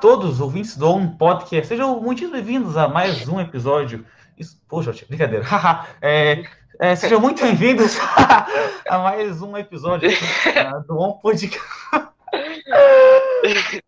[0.00, 1.68] todos, ouvintes do On Podcast.
[1.68, 4.04] Sejam muito bem-vindos a mais um episódio.
[4.36, 5.44] Isso, poxa, brincadeira.
[6.02, 6.44] é,
[6.78, 7.96] é, sejam muito bem-vindos
[8.88, 10.24] a mais um episódio aqui,
[10.58, 11.64] uh, do On Podcast.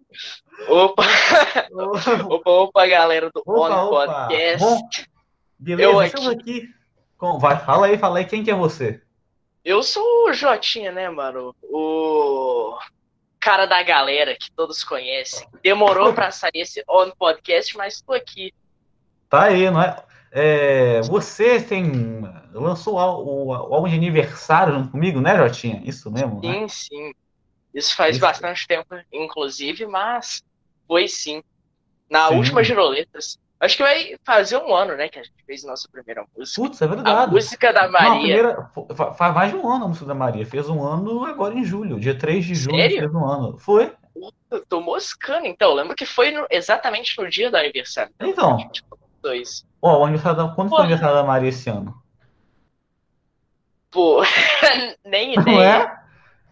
[0.66, 1.04] Opa!
[2.28, 4.06] opa, opa, galera do opa, On opa.
[4.06, 4.58] Podcast.
[4.64, 4.80] Bom,
[5.58, 6.58] beleza, Eu estamos aqui.
[6.58, 6.68] aqui
[7.18, 7.38] com...
[7.38, 9.00] Vai, fala aí, fala aí, quem que é você?
[9.64, 11.54] Eu sou o Jotinha, né, mano?
[11.62, 12.76] O
[13.48, 15.48] cara da galera que todos conhecem.
[15.62, 18.52] Demorou para sair esse on podcast, mas tô aqui.
[19.26, 20.04] Tá aí, não é?
[20.30, 22.20] é você tem
[22.52, 25.80] lançou o, o, álbum de aniversário comigo, né, Jotinha?
[25.82, 26.40] Isso mesmo?
[26.42, 26.68] Sim, né?
[26.68, 27.14] sim.
[27.72, 28.20] Isso faz Isso.
[28.20, 30.44] bastante tempo, inclusive, mas
[30.86, 31.42] foi sim.
[32.10, 32.34] Na sim.
[32.34, 33.38] última Giroletas.
[33.60, 36.62] Acho que vai fazer um ano, né, que a gente fez nossa primeira música.
[36.62, 37.10] Putz, é verdade.
[37.10, 38.42] A música da Maria.
[38.42, 40.46] Não, primeira, faz mais de um ano a música da Maria.
[40.46, 41.98] Fez um ano agora em julho.
[41.98, 42.98] Dia 3 de julho Sério?
[43.00, 43.58] fez um ano.
[43.58, 43.92] Foi?
[44.14, 45.70] Puta, tô moscando, então.
[45.70, 48.12] Eu lembro que foi no, exatamente no dia do aniversário.
[48.20, 48.58] Então.
[49.20, 49.66] Dois.
[49.82, 50.76] Ó, o aniversário da, quando Pô.
[50.76, 52.00] foi o aniversário da Maria esse ano?
[53.90, 54.22] Pô,
[55.04, 55.44] nem ideia.
[55.44, 56.02] Não é?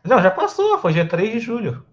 [0.03, 0.79] Não, já passou.
[0.79, 1.87] Foi dia 3 de julho.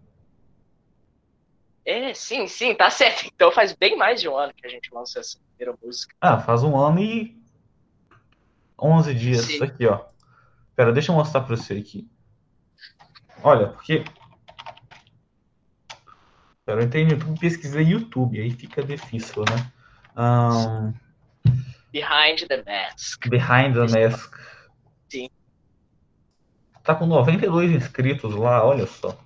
[1.86, 3.30] É, sim, sim, tá certo.
[3.34, 6.16] Então faz bem mais de um ano que a gente lançou essa primeira música.
[6.22, 7.38] Ah, faz um ano e
[8.80, 9.46] 11 dias.
[9.46, 9.54] Sim.
[9.54, 10.06] Isso aqui, ó.
[10.76, 12.08] Pera, deixa eu mostrar pra você aqui.
[13.44, 14.04] Olha, porque.
[16.66, 19.72] Pera, eu entrei no YouTube pesquisei YouTube, aí fica difícil, né?
[20.16, 20.94] Um...
[21.92, 23.28] Behind the Mask.
[23.28, 24.34] Behind the Mask.
[25.10, 25.30] Sim.
[26.84, 29.18] Tá com 92 inscritos lá, olha só.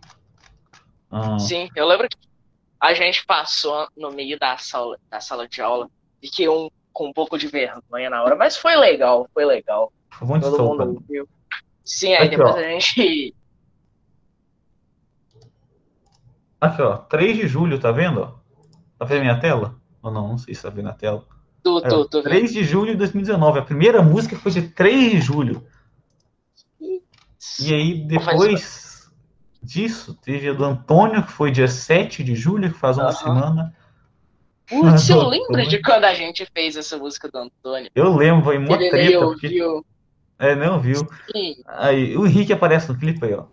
[1.39, 2.26] Sim, eu lembro que
[2.79, 5.89] a gente passou no meio da sala, da sala de aula,
[6.21, 9.91] fiquei um, com um pouco de vergonha na hora, mas foi legal, foi legal.
[10.11, 11.27] Foi muito Todo mundo viu.
[11.83, 12.57] Sim, aí Aqui, depois ó.
[12.57, 13.35] a gente.
[16.59, 18.37] Aqui, ó, 3 de julho, tá vendo?
[18.97, 19.75] Tá vendo a minha tela?
[20.01, 20.29] Ou não?
[20.29, 21.25] Não sei se tá vendo a tela.
[21.63, 23.59] Tô, tô, tô 3 de julho de 2019.
[23.59, 25.67] A primeira música foi de 3 de julho.
[27.59, 28.86] E aí, depois
[29.67, 33.11] disso, teve a do Antônio, que foi dia 7 de julho, que faz uma uhum.
[33.11, 33.75] semana.
[34.65, 37.91] Putz, eu lembro de quando a gente fez essa música do Antônio.
[37.93, 39.19] Eu lembro, foi Ele treta.
[39.19, 39.47] Porque...
[39.49, 39.85] Viu.
[40.39, 41.07] É, não viu.
[41.31, 41.55] Sim.
[41.67, 43.45] Aí, o Henrique aparece no clipe aí, ó.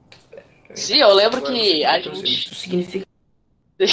[0.75, 2.25] Sim, eu lembro que a gente.
[2.25, 3.07] Isso significa.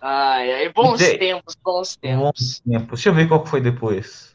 [0.00, 1.18] ai, ai, bons de...
[1.18, 2.22] tempos, bons tempos.
[2.22, 2.98] Bons tempos.
[2.98, 4.27] Deixa eu ver qual foi depois.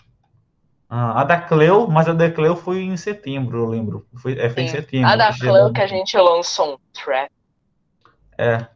[0.96, 4.08] Ah, a da Cleo, mas a da Cleo foi em setembro, eu lembro.
[4.14, 5.10] Foi, é, foi em setembro.
[5.10, 7.32] A da Cleo que a gente lançou um trap.
[8.38, 8.68] É.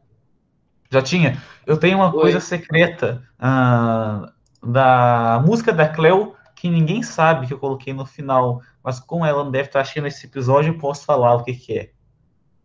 [0.89, 1.39] Já tinha.
[1.63, 2.19] Eu tenho uma Oi.
[2.19, 8.63] coisa secreta uh, da música da Cleo que ninguém sabe que eu coloquei no final.
[8.83, 11.77] Mas como ela não deve estar assistindo esse episódio, eu posso falar o que, que
[11.77, 11.91] é.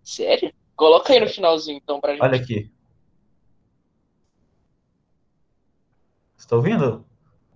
[0.03, 0.51] Sério?
[0.75, 2.23] Coloca aí no finalzinho, então, pra gente.
[2.23, 2.73] Olha aqui.
[6.39, 7.05] Você tá ouvindo?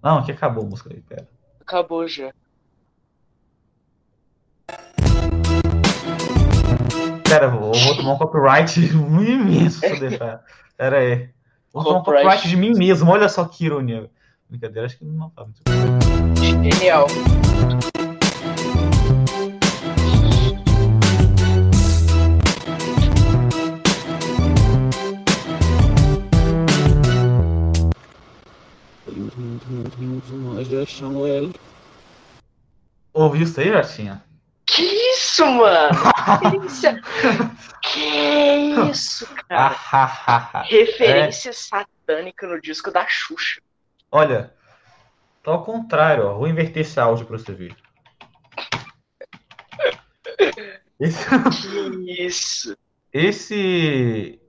[0.02, 1.35] Não, aqui acabou a música aí, pera.
[1.66, 2.32] Acabou já.
[7.28, 10.44] Pera, vou, vou tomar um copyright imenso se eu deixar.
[10.76, 11.28] Pera aí.
[11.72, 13.10] Vou tomar um copyright de mim mesmo.
[13.10, 14.08] Olha só que ironia.
[14.48, 15.60] Brincadeira, acho que não tá muito.
[16.40, 17.08] Genial.
[33.12, 34.22] Ouviu isso aí, Jatinha?
[34.66, 35.90] Que isso, mano?
[37.82, 38.08] que
[38.90, 39.68] isso, cara?
[40.62, 41.52] Referência é.
[41.52, 43.60] satânica no disco da Xuxa.
[44.10, 44.52] Olha,
[45.42, 46.34] tá ao contrário, ó.
[46.34, 47.76] Vou inverter esse áudio pra você ver.
[50.98, 51.24] Esse...
[51.50, 52.76] Que isso?
[53.12, 54.40] Esse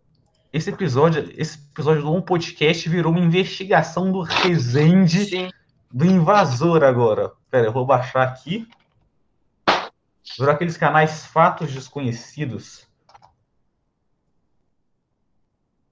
[0.52, 5.50] esse episódio, esse episódio do Um Podcast virou uma investigação do Resende Sim.
[5.91, 7.31] do invasor agora.
[7.50, 8.68] Pera, eu vou baixar aqui.
[10.38, 12.88] Virou aqueles canais fatos desconhecidos.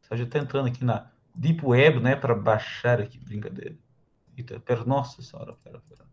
[0.01, 3.75] Só já tá entrando aqui na Deep Web, né, para baixar aqui, brincadeira.
[4.37, 6.05] Eita, pera, nossa senhora, pera, pera.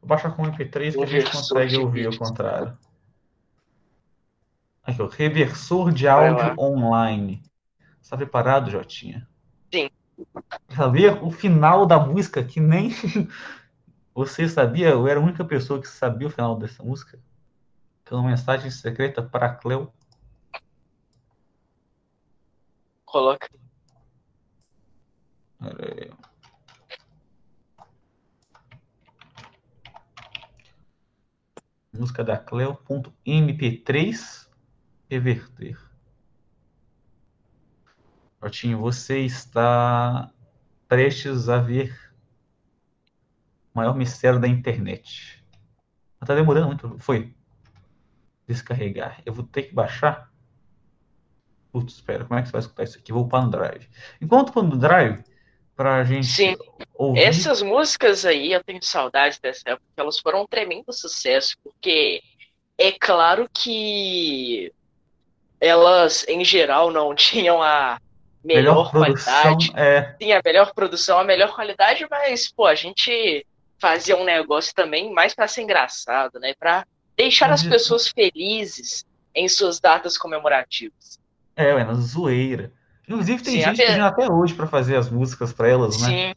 [0.00, 2.76] Vou baixar com MP3 que a gente consegue ouvir ao contrário.
[4.84, 7.42] Aqui, ó, reversor de áudio online.
[8.02, 9.26] Está preparado, Jotinha?
[9.72, 9.88] Sim.
[10.68, 12.90] Saber o final da música que nem
[14.14, 14.90] você sabia?
[14.90, 17.18] Eu era a única pessoa que sabia o final dessa música.
[18.04, 19.90] Que é uma mensagem secreta para Cleo.
[23.06, 23.48] Coloca.
[25.62, 26.10] Olha aí.
[31.90, 34.43] Música da Cleo.mp3
[35.14, 35.78] reverter.
[38.42, 40.30] Jotinho, você está
[40.88, 41.94] prestes a ver
[43.72, 45.42] o maior mistério da internet.
[46.20, 46.98] Está demorando muito.
[46.98, 47.32] Foi.
[48.46, 49.22] Descarregar.
[49.24, 50.30] Eu vou ter que baixar.
[51.72, 53.12] Putz, espera, como é que você vai escutar isso aqui?
[53.12, 53.88] Vou para o Drive.
[54.20, 55.24] Enquanto para o Drive,
[55.74, 56.56] para a gente Sim.
[56.94, 57.20] ouvir...
[57.20, 62.22] Essas músicas aí, eu tenho saudade dessa época, elas foram um tremendo sucesso, porque
[62.78, 64.72] é claro que
[65.64, 67.98] elas, em geral, não tinham a
[68.44, 69.72] melhor, melhor qualidade.
[69.74, 70.14] É...
[70.20, 73.46] Sim, a melhor produção, a melhor qualidade, mas, pô, a gente
[73.78, 76.54] fazia um negócio também mais para ser engraçado, né?
[76.58, 81.18] Para deixar as pessoas felizes em suas datas comemorativas.
[81.56, 82.72] É, é na zoeira.
[83.08, 83.86] Inclusive tem sim, gente até...
[83.86, 86.08] pedindo até hoje para fazer as músicas para elas, né?
[86.08, 86.34] Sim.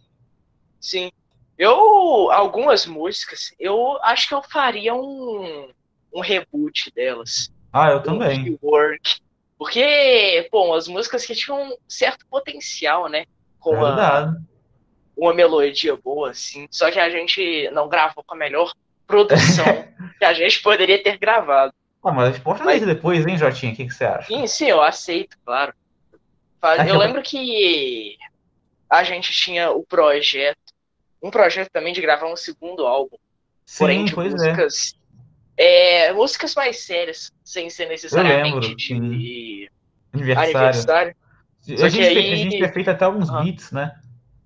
[0.79, 1.11] Sim.
[1.57, 5.69] Eu algumas músicas, eu acho que eu faria um
[6.13, 7.51] um reboot delas.
[7.71, 8.43] Ah, eu também.
[8.43, 9.19] Rework.
[9.57, 13.25] Porque, pô, as músicas que tinham um certo potencial, né?
[13.59, 14.37] Com é uma,
[15.17, 16.67] uma melodia boa, assim.
[16.69, 18.71] Só que a gente não gravou com a melhor
[19.07, 19.65] produção
[20.19, 21.73] que a gente poderia ter gravado.
[22.03, 22.85] Ah, mas a gente pode fazer mas...
[22.85, 23.73] depois, hein, Jotinha?
[23.73, 24.27] O que, que você acha?
[24.27, 25.73] Sim, sim, eu aceito, claro.
[26.87, 28.17] Eu lembro que
[28.89, 30.57] a gente tinha o projeto,
[31.21, 33.17] um projeto também de gravar um segundo álbum.
[33.65, 34.55] Sim, porém, de pois é.
[35.57, 39.69] É, músicas mais sérias, sem ser necessariamente de
[40.13, 40.57] aniversário.
[40.57, 41.15] aniversário.
[41.67, 42.33] A, gente, aí...
[42.33, 43.43] a gente feito até alguns uhum.
[43.43, 43.93] beats, né?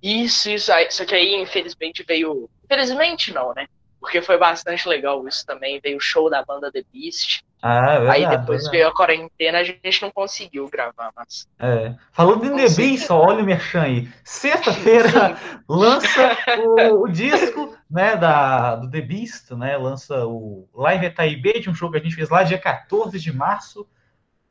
[0.01, 0.71] Isso, isso.
[0.89, 2.49] Só que aí, infelizmente, veio.
[2.65, 3.67] Infelizmente, não, né?
[3.99, 5.79] Porque foi bastante legal isso também.
[5.79, 7.43] Veio o show da banda The Beast.
[7.61, 11.47] Ah, é verdade, Aí depois veio a quarentena, a gente não conseguiu gravar, mas.
[11.59, 11.93] É.
[12.11, 14.09] Falando em The Beast, olha o Merchan aí.
[14.23, 15.37] Sexta-feira
[15.69, 19.75] lança o, o, disco né, da, do The Beast, né?
[19.77, 23.33] Lança o Live Etaibê, de um show que a gente fez lá dia 14 de
[23.33, 23.85] março.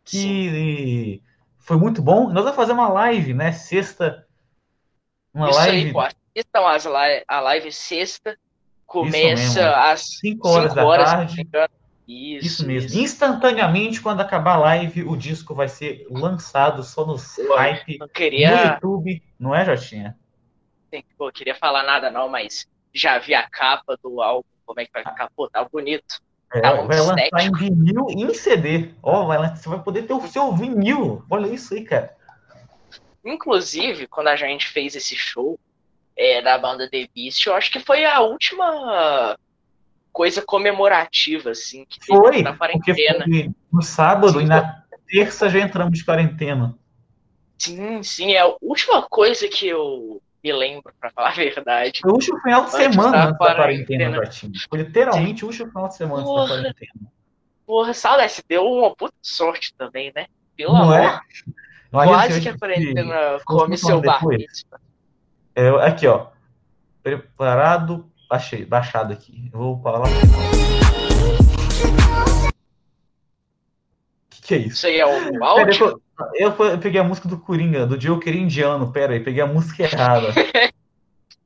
[0.04, 1.22] Que Sim.
[1.58, 2.28] foi muito bom.
[2.28, 3.52] Nós vamos fazer uma live, né?
[3.52, 4.26] Sexta.
[5.32, 5.98] Uma Isso live.
[5.98, 8.36] Aí, Então, as live, a live sexta
[8.84, 11.48] começa às 5 horas, da horas, tarde.
[12.06, 12.88] Isso, isso mesmo.
[12.88, 12.98] Isso.
[12.98, 18.50] Instantaneamente, quando acabar a live, o disco vai ser lançado só no site, queria...
[18.50, 20.18] no YouTube, não é, Jotinha?
[21.16, 24.92] Pô, queria falar nada não, mas já vi a capa do álbum, como é que
[24.92, 26.20] vai ficar, pô, tá bonito.
[26.52, 28.90] É, tá vai lançar em vinil e em CD.
[29.02, 31.24] Ó, oh, vai, você vai poder ter o seu vinil.
[31.30, 32.16] Olha isso aí, cara.
[33.24, 35.58] Inclusive, quando a gente fez esse show,
[36.16, 39.36] é, da banda The Beast, eu acho que foi a última
[40.12, 43.24] coisa comemorativa, assim, que foi, na quarentena.
[43.24, 46.76] Foi no sábado sim, e na terça já entramos de quarentena.
[47.58, 52.00] Sim, sim, é a última coisa que eu me lembro, para falar a verdade.
[52.04, 55.96] O último final de semana da, da quarentena, quarentena Foi literalmente o último final de
[55.96, 57.12] semana porra, da quarentena.
[57.66, 60.26] Porra, saudade, deu uma puta sorte também, né?
[60.56, 61.06] Pelo Não é?
[61.06, 61.20] amor.
[61.92, 62.06] É?
[62.06, 64.46] Quase que a quarentena come seu barriga.
[65.54, 66.28] É, aqui, ó.
[67.02, 68.10] Preparado.
[68.30, 69.50] Achei, baixado aqui.
[69.52, 70.06] Eu vou falar.
[70.06, 70.10] O
[74.30, 74.68] que, que é isso?
[74.68, 76.00] Isso aí é o áudio?
[76.34, 78.92] Eu, eu, peguei a música do Coringa, do Joker indiano.
[78.92, 80.32] Pera aí, peguei a música errada.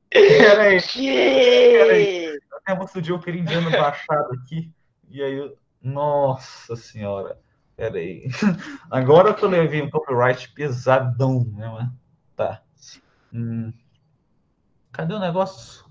[0.09, 0.81] Pera aí.
[0.81, 2.25] Pera aí.
[2.25, 4.71] Eu tenho a música do Joker indiano baixada aqui.
[5.09, 5.57] E aí, eu...
[5.81, 7.39] nossa senhora.
[7.75, 8.27] Pera aí.
[8.89, 11.91] Agora que eu levei um copyright pesadão, né?
[12.35, 12.61] Tá.
[13.33, 13.73] Hum.
[14.91, 15.85] Cadê o negócio?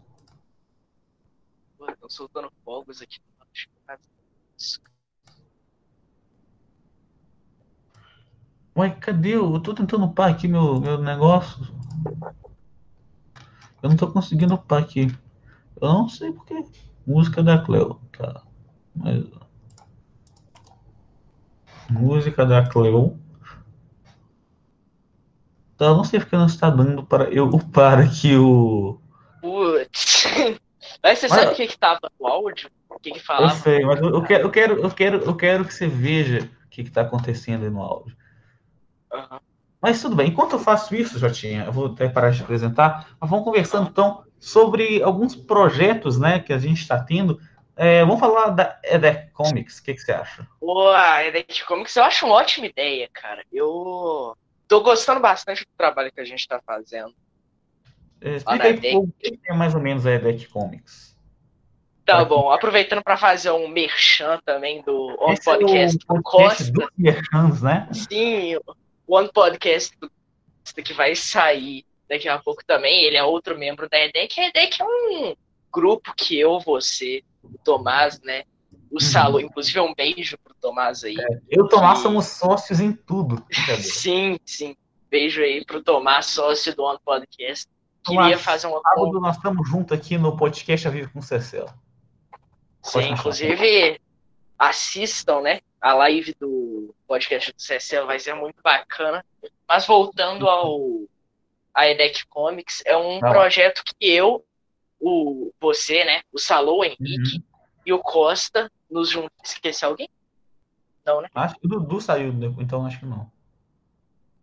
[1.86, 3.20] Estão soltando fogos aqui.
[8.76, 9.36] Ué, cadê?
[9.36, 11.64] Eu tô tentando upar aqui meu, meu negócio.
[13.82, 15.14] Eu não tô conseguindo upar aqui.
[15.80, 16.64] Eu não sei porque.
[17.06, 18.00] Música da Cleo.
[18.16, 18.42] Tá.
[18.96, 19.24] Mas.
[21.88, 23.18] Música da Cleo.
[25.74, 28.98] Então, eu não sei porque não está dando para eu upar aqui o.
[29.40, 30.24] Putz.
[31.02, 31.38] Mas você mas...
[31.38, 32.70] sabe o que estava no áudio?
[32.88, 33.52] O que, que falava?
[33.52, 36.68] Eu sei, mas eu, quero, eu, quero, eu, quero, eu quero que você veja o
[36.68, 38.16] que está acontecendo aí no áudio.
[39.14, 39.38] Uhum.
[39.80, 43.28] Mas tudo bem, enquanto eu faço isso, Jotinha, eu vou até parar de apresentar, mas
[43.28, 47.38] vamos conversando então sobre alguns projetos né, que a gente está tendo.
[47.76, 50.46] É, vamos falar da EDEC Comics, o que, que você acha?
[50.60, 53.44] Boa, EDEC Comics eu acho uma ótima ideia, cara.
[53.52, 57.14] Eu Tô gostando bastante do trabalho que a gente tá fazendo.
[58.20, 61.14] É, explica aí o que é mais ou menos a EDEC Comics.
[62.04, 66.72] Tá pra bom, aproveitando para fazer um merchan também do Esse Podcast, é o podcast
[66.72, 66.92] Costa.
[66.98, 67.88] merchans, né?
[67.92, 68.58] Sim,
[69.06, 69.96] One Podcast
[70.82, 73.04] que vai sair daqui a pouco também.
[73.04, 74.40] Ele é outro membro da EDEC.
[74.40, 75.36] A EDEC é um
[75.72, 78.44] grupo que eu, você, o Tomás, né?
[78.90, 79.46] O Salo, uhum.
[79.46, 81.16] inclusive, é um beijo pro Tomás aí.
[81.18, 83.44] É, eu e o Tomás somos sócios em tudo.
[83.80, 84.76] sim, sim.
[85.10, 87.68] beijo aí pro Tomás, sócio do One Podcast.
[88.04, 88.80] Queria fazer uma.
[88.80, 91.66] Sábado nós estamos juntos aqui no podcast A Vive com Cecel.
[92.82, 93.98] Sim, inclusive
[94.58, 95.60] assistam, né?
[95.80, 99.24] A live do podcast do Cecel vai ser muito bacana.
[99.66, 101.06] Mas voltando ao
[101.74, 103.30] a EDEC Comics, é um ah.
[103.30, 104.44] projeto que eu,
[105.00, 106.22] o você, né?
[106.32, 107.42] O Salô, o Henrique uhum.
[107.84, 109.32] e o Costa nos juntamos.
[109.42, 110.08] Esqueci alguém?
[111.04, 111.28] Não, né?
[111.34, 113.30] Acho que o Dudu saiu, então acho que não.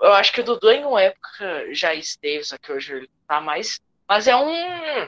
[0.01, 3.39] Eu acho que o Dudu em uma época já esteve, só que hoje ele tá
[3.39, 3.79] mais.
[4.07, 5.07] Mas é um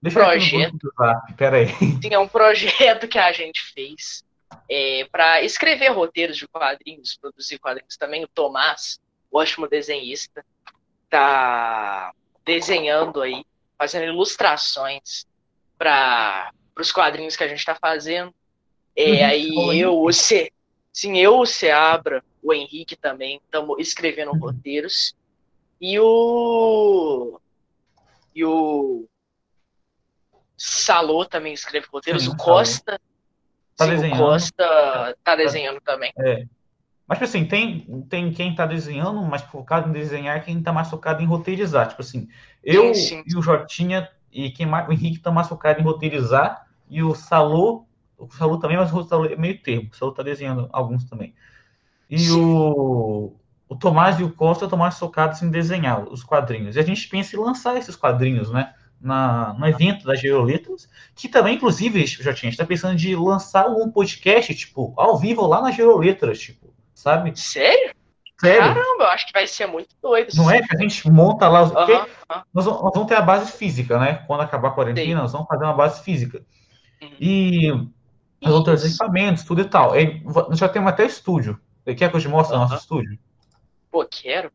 [0.00, 0.94] Deixa projeto.
[1.36, 1.68] Pera aí.
[1.68, 4.24] Sim, é um projeto que a gente fez
[4.68, 8.24] é, para escrever roteiros de quadrinhos, produzir quadrinhos também.
[8.24, 9.00] O Tomás,
[9.32, 10.44] ótimo desenhista,
[11.08, 12.12] tá
[12.44, 13.44] desenhando aí,
[13.78, 15.26] fazendo ilustrações
[15.78, 18.34] para os quadrinhos que a gente está fazendo.
[18.94, 19.26] É, uhum.
[19.26, 20.52] aí eu, o C,
[20.92, 24.38] sim, eu, o Seabra, o Henrique também, estamos escrevendo uhum.
[24.38, 25.14] roteiros.
[25.80, 27.40] E o.
[28.34, 29.06] E o.
[30.56, 32.24] Salô também escreve roteiros.
[32.24, 33.00] Sim, o Costa.
[33.78, 34.18] Tá sim, desenhando.
[34.18, 36.12] Costa tá desenhando também.
[36.18, 36.44] É.
[37.06, 40.90] Mas, tipo assim, tem, tem quem tá desenhando, mas focado em desenhar, quem tá mais
[40.90, 41.88] focado em roteirizar.
[41.88, 42.28] Tipo assim,
[42.62, 43.24] eu sim, sim.
[43.24, 47.14] e o Jotinha e quem mais, o Henrique tá mais focado em roteirizar e o
[47.14, 47.86] Salô,
[48.18, 49.88] o Salô também, mas o Salô é meio termo.
[49.92, 51.32] O Salô tá desenhando alguns também.
[52.10, 53.32] E o,
[53.68, 56.74] o Tomás e o Costa estão mais focados em desenhar os quadrinhos.
[56.74, 58.74] E a gente pensa em lançar esses quadrinhos, né?
[59.00, 63.90] Na, no evento das Geroletras, que também, inclusive, já tinha, está pensando de lançar um
[63.92, 67.32] podcast, tipo, ao vivo lá nas Geroletras, tipo, sabe?
[67.38, 67.94] Sério?
[68.40, 68.60] Sério?
[68.60, 70.30] Caramba, eu acho que vai ser muito doido.
[70.36, 70.62] Não é?
[70.62, 71.70] Que a gente monta lá os.
[71.72, 72.06] Uhum, uhum.
[72.54, 74.24] Nós, nós, vamos ter a base física, né?
[74.26, 75.14] Quando acabar a quarentena, Sim.
[75.14, 76.44] nós vamos fazer uma base física.
[77.02, 77.16] Uhum.
[77.20, 77.72] E
[78.42, 79.98] os equipamentos, tudo e tal.
[79.98, 81.58] E nós já temos até estúdio.
[81.84, 82.62] Você quer que eu te mostre uhum.
[82.62, 83.18] nosso estúdio?
[83.90, 84.52] Pô, quero.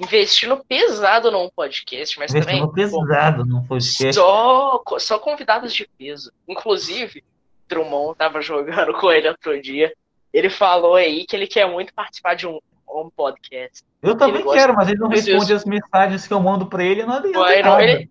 [0.00, 2.72] Investindo pesado num podcast, mas Investindo também.
[2.72, 4.14] pesado num podcast.
[4.14, 6.32] Só, só convidados de peso.
[6.48, 7.22] Inclusive,
[7.68, 9.92] Drummond tava jogando com ele outro dia.
[10.32, 12.58] Ele falou aí que ele quer muito participar de um,
[12.88, 13.84] um podcast.
[14.02, 17.14] Eu também quero, mas ele não responde as mensagens que eu mando pra ele, não
[17.14, 17.62] adianta.
[17.62, 18.10] Não, ele,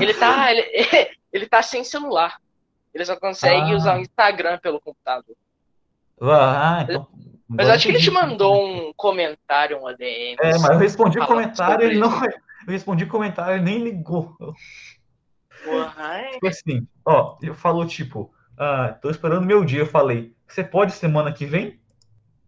[0.00, 0.66] ele, tá, ele,
[1.32, 2.38] ele tá sem celular.
[2.92, 3.76] Ele só consegue ah.
[3.76, 5.34] usar o Instagram pelo computador.
[6.20, 7.08] Ah, então
[7.56, 10.36] mas acho que ele te mandou um comentário, um ADM.
[10.40, 12.10] É, mas eu respondi o comentário, ele não.
[12.64, 14.36] Eu respondi o comentário, ele nem ligou.
[15.64, 19.80] Porra, tipo assim, ó, eu falou tipo, ah, tô esperando meu dia.
[19.80, 21.80] Eu falei, você pode semana que vem?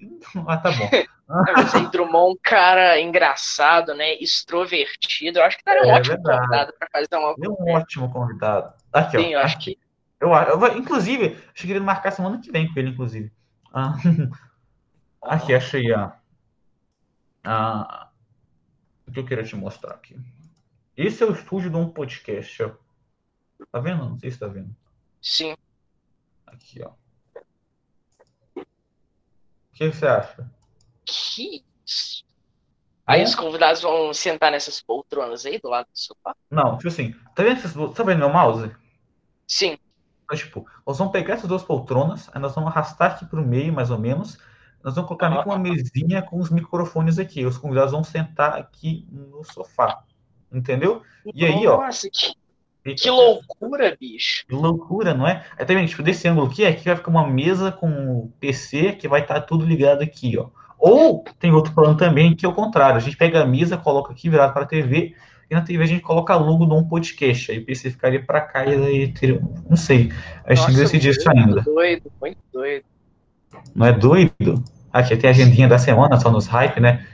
[0.47, 0.89] Ah, tá bom.
[1.57, 4.15] Você entrou um cara engraçado, né?
[4.21, 5.39] Extrovertido.
[5.39, 6.39] Eu acho que daria um é, ótimo verdade.
[6.39, 7.31] convidado para fazer uma.
[7.31, 8.75] É um ótimo convidado.
[8.93, 9.39] Aqui, Sim, ó.
[9.39, 9.75] Eu acho aqui.
[9.77, 9.81] que.
[10.21, 13.33] Eu, eu, inclusive, acho que ele marcar semana que vem com ele, inclusive.
[13.73, 13.95] Ah,
[15.25, 16.19] Aqui, achei a,
[17.45, 18.11] a.
[19.07, 20.17] O que eu queria te mostrar aqui.
[20.97, 22.63] Esse é o estúdio de um podcast.
[22.63, 22.73] Ó.
[23.71, 24.09] Tá vendo?
[24.09, 24.75] Não sei se tá vendo.
[25.21, 25.57] Sim.
[26.47, 26.93] Aqui, ó.
[28.57, 28.67] O
[29.73, 30.49] que você acha?
[31.05, 31.65] Que?
[33.07, 36.35] Aí os convidados vão sentar nessas poltronas aí do lado do sofá?
[36.51, 38.75] Não, tipo assim, tá vendo, essas, tá vendo meu mouse?
[39.47, 39.77] Sim.
[40.25, 43.73] Então, tipo, nós vamos pegar essas duas poltronas, aí nós vamos arrastar aqui pro meio,
[43.75, 44.39] mais ou menos,
[44.85, 47.47] nós vamos colocar meio uma mesinha com os microfones aqui.
[47.47, 50.03] Os convidados vão sentar aqui no sofá.
[50.53, 51.01] Entendeu?
[51.35, 51.79] E aí, ó.
[51.79, 54.45] Nossa, que, que loucura, bicho.
[54.47, 55.43] Que loucura, não é?
[55.59, 59.09] Aí também, tipo, desse ângulo aqui, aqui vai ficar uma mesa com o PC que
[59.09, 60.49] vai estar tá tudo ligado aqui, ó.
[60.79, 62.97] Ou tem outro plano também, que é o contrário.
[62.97, 65.15] A gente pega a mesa, coloca aqui virado para a TV,
[65.51, 67.51] e na TV a gente coloca logo de um podcast.
[67.51, 69.41] Aí o PC ficaria para cá e aí teria.
[69.69, 70.13] Não sei.
[70.45, 71.55] A gente que decidir isso ainda.
[71.55, 72.85] Muito doido, muito doido.
[73.75, 74.63] Não é doido?
[74.93, 77.07] Aqui tem a agendinha da semana, só nos hype, né?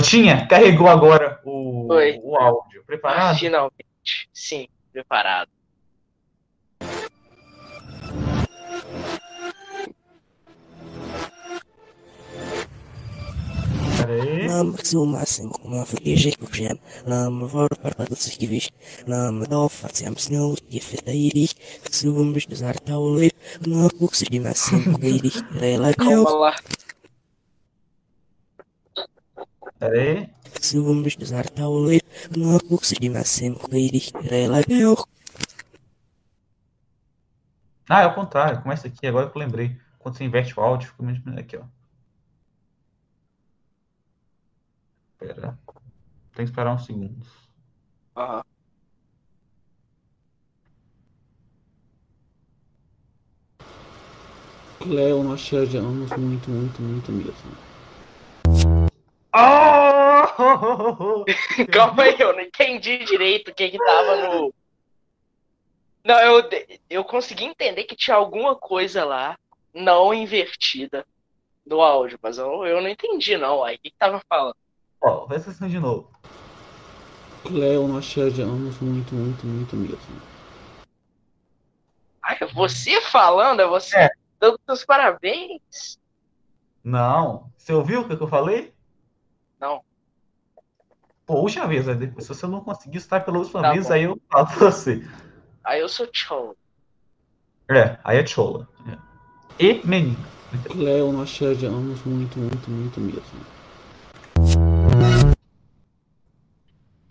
[0.00, 2.82] tinha carregou agora o, o áudio.
[2.86, 3.38] Preparado?
[3.38, 3.86] Finalmente.
[4.32, 5.48] Sim, preparado.
[14.48, 16.78] Nam sumasin kuma fliege kujem.
[17.06, 18.74] Nam vor parpadu sich gewicht.
[19.06, 21.56] Nam dof hat sie am Snow gefeteilig.
[21.90, 23.32] Sum bist du zartaulig.
[23.66, 25.42] Na kuxi die Massen geilig.
[25.60, 26.54] Rela Calma lá.
[29.78, 30.34] Pera aí.
[30.60, 32.02] Sumos dos artaulir,
[32.34, 34.96] no curso de Massimo Cleiris, Relagel.
[37.88, 38.62] Ah, é o contrário.
[38.62, 39.76] Começa aqui, agora que eu lembrei.
[39.98, 41.64] Quando você inverte o áudio, fica menos aqui, ó.
[45.24, 45.58] Pera.
[46.34, 47.28] Tem que esperar uns segundos.
[48.14, 48.44] Aham.
[54.84, 57.56] Léo, nós te odiamos muito, muito, muito mesmo.
[59.34, 61.24] Oh!
[61.72, 64.54] Calma aí, eu não entendi direito o que que tava no.
[66.04, 66.50] Não, eu,
[66.90, 69.38] eu consegui entender que tinha alguma coisa lá
[69.72, 71.06] não invertida
[71.64, 73.64] no áudio, mas eu, eu não entendi, não.
[73.64, 74.56] Aí o que, que tava falando?
[75.04, 76.10] Ó, presta atenção de novo.
[77.44, 79.98] Cleo, nós te odiamos muito, muito, muito mesmo.
[82.22, 84.10] Ai, é você falando, é você É.
[84.40, 85.98] dando seus parabéns.
[86.82, 87.50] Não.
[87.58, 88.72] Você ouviu o que eu falei?
[89.60, 89.82] Não.
[91.26, 91.94] Pô, última vez, né?
[91.94, 93.92] Depois, se você não conseguir estar pela última Tá vez, bom.
[93.92, 95.02] aí eu falo pra você.
[95.64, 96.56] Aí eu sou tchau.
[97.70, 98.66] É, aí é chola.
[99.58, 99.64] É.
[99.64, 100.26] E menino.
[100.70, 103.53] Cleo, nós te odiamos muito, muito, muito mesmo.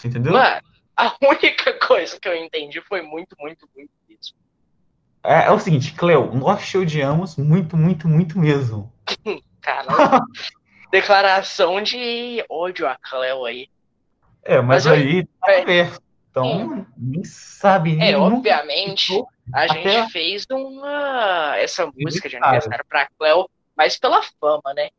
[0.03, 0.33] Você entendeu?
[0.33, 0.61] Mano,
[0.97, 4.35] a única coisa que eu entendi foi muito, muito, muito isso.
[5.23, 8.91] É, é o seguinte, Cleo, nós te odiamos muito, muito, muito mesmo.
[9.61, 10.21] Caramba.
[10.91, 13.69] Declaração de ódio a Cleo aí.
[14.43, 15.63] É, mas, Mas eu- aí tá é.
[15.63, 16.03] perto.
[16.29, 19.13] Então, nem sabe, nem É, obviamente,
[19.53, 24.89] a Até- gente fez uma essa música de aniversário pra Cleo, mas pela fama, né?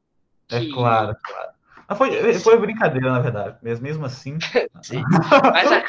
[0.50, 1.50] É Que- claro, claro.
[1.88, 3.58] Mas foi, foi brincadeira, na verdade.
[3.62, 4.38] Mas mesmo assim.
[4.82, 5.02] Sim.
[5.52, 5.84] Mas, a-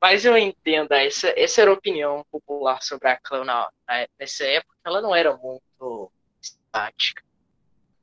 [0.00, 4.74] mas eu entendo, essa, essa era a opinião popular sobre a na, na- nessa época.
[4.84, 7.22] Ela não era muito simpática.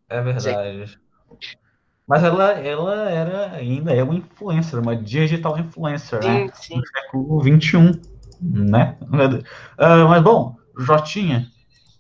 [0.10, 1.00] É verdade.
[2.08, 6.48] Mas ela, ela era ainda é uma influencer, uma digital influencer, né?
[6.48, 6.82] Sim, sim.
[7.04, 8.02] século XXI,
[8.42, 8.98] né?
[9.78, 11.52] Ah, mas bom, Jotinha,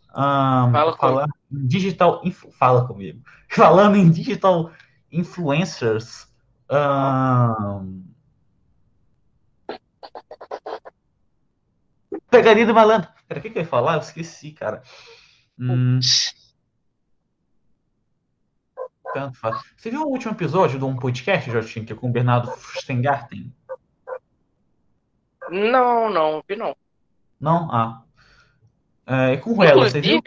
[0.09, 2.21] ah, Fala falar em digital,
[2.57, 3.21] fala comigo.
[3.51, 4.71] Falando em digital
[5.11, 6.27] influencers,
[6.69, 7.81] ah,
[12.29, 13.09] pegaria do malandro.
[13.27, 13.95] Pera, o que que eu ia falar?
[13.95, 14.83] Eu esqueci, cara.
[15.59, 15.99] Hum,
[19.13, 19.61] tanto faz.
[19.75, 23.53] Você viu o último episódio de um podcast, Jotinha, que é com o Bernardo Stengarten?
[25.49, 26.75] Não, não, vi não.
[27.39, 27.71] Não?
[27.71, 28.03] Ah.
[29.05, 30.21] É com ela, você viu?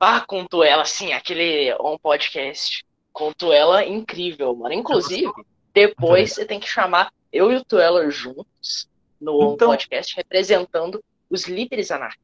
[0.00, 2.84] Ah, contou ela, sim, aquele um podcast.
[3.12, 4.74] Contou ela incrível, mano.
[4.74, 5.30] Inclusive,
[5.74, 8.88] depois você tem que chamar eu e o Tuela juntos
[9.20, 12.22] no Então- podcast representando os líderes anarquistas.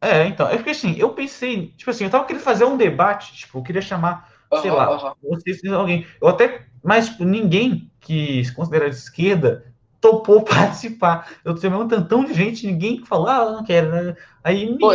[0.00, 3.32] É, então, é porque assim, eu pensei, tipo assim, eu tava querendo fazer um debate,
[3.34, 5.14] tipo, eu queria chamar, sei Aham, lá, aham.
[5.22, 11.30] vocês, alguém, eu até, mas tipo, ninguém que se considera de esquerda topou participar.
[11.42, 14.16] Eu chamei um tantão de gente, ninguém falou, ah, eu não quero, né?
[14.42, 14.88] Aí, me- Pô,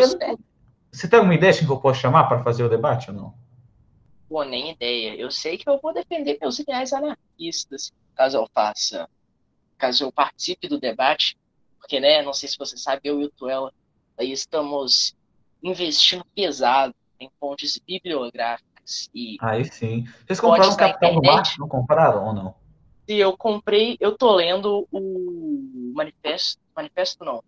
[0.91, 3.33] você tem alguma ideia de quem eu posso chamar para fazer o debate ou não?
[4.29, 5.15] Pô, nem ideia.
[5.15, 9.09] Eu sei que eu vou defender meus ideais anarquistas, caso eu faça,
[9.77, 11.37] caso eu participe do debate,
[11.79, 13.73] porque, né, não sei se você sabe, eu e o Tuela
[14.17, 15.15] aí estamos
[15.63, 20.05] investindo pesado em fontes bibliográficas e Aí sim.
[20.25, 21.21] Vocês compraram o Capital do.
[21.21, 21.57] Marx?
[21.57, 22.55] Não compraram ou não?
[23.09, 27.43] se eu comprei, eu tô lendo o manifesto, manifesto não.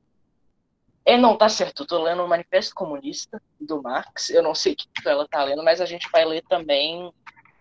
[1.04, 4.74] É, não, tá certo, eu tô lendo o Manifesto Comunista do Marx, eu não sei
[4.74, 7.12] o que ela tá lendo, mas a gente vai ler também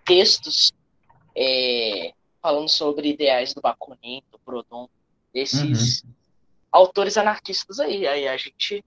[0.05, 0.73] textos
[1.35, 4.87] é, falando sobre ideais do Bakunin, do Proudhon,
[5.33, 6.05] desses
[6.71, 8.07] autores anarquistas aí.
[8.07, 8.85] Aí a gente,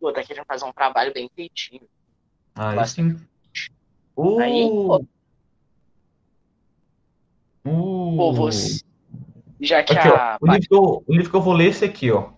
[0.00, 1.82] pô, tá querendo fazer um trabalho bem feitinho.
[2.54, 3.18] Bastante.
[3.18, 3.70] sim.
[4.16, 4.40] O...
[4.40, 5.04] Aí, pô.
[7.64, 8.16] o...
[8.16, 8.80] Pô, você,
[9.60, 10.38] já que Aqui, a...
[10.40, 12.30] ó, o, livro que eu, o livro que eu vou ler é esse aqui, ó.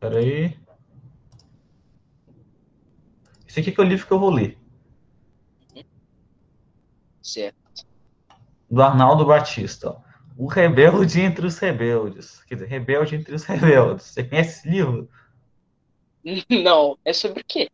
[0.00, 0.56] Pera aí.
[3.46, 4.58] Esse aqui que é o livro que eu vou ler.
[7.22, 7.84] Certo.
[8.70, 10.00] Do Arnaldo Batista, ó.
[10.36, 12.42] O Rebelde entre os Rebeldes.
[12.44, 14.06] Quer dizer, Rebelde entre os Rebeldes.
[14.06, 15.08] Você conhece esse livro?
[16.50, 17.68] Não, é sobre o quê?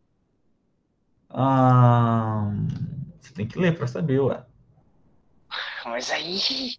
[1.31, 2.51] Ah,
[3.21, 4.45] você tem que ler pra saber, ué.
[5.85, 6.77] Mas aí.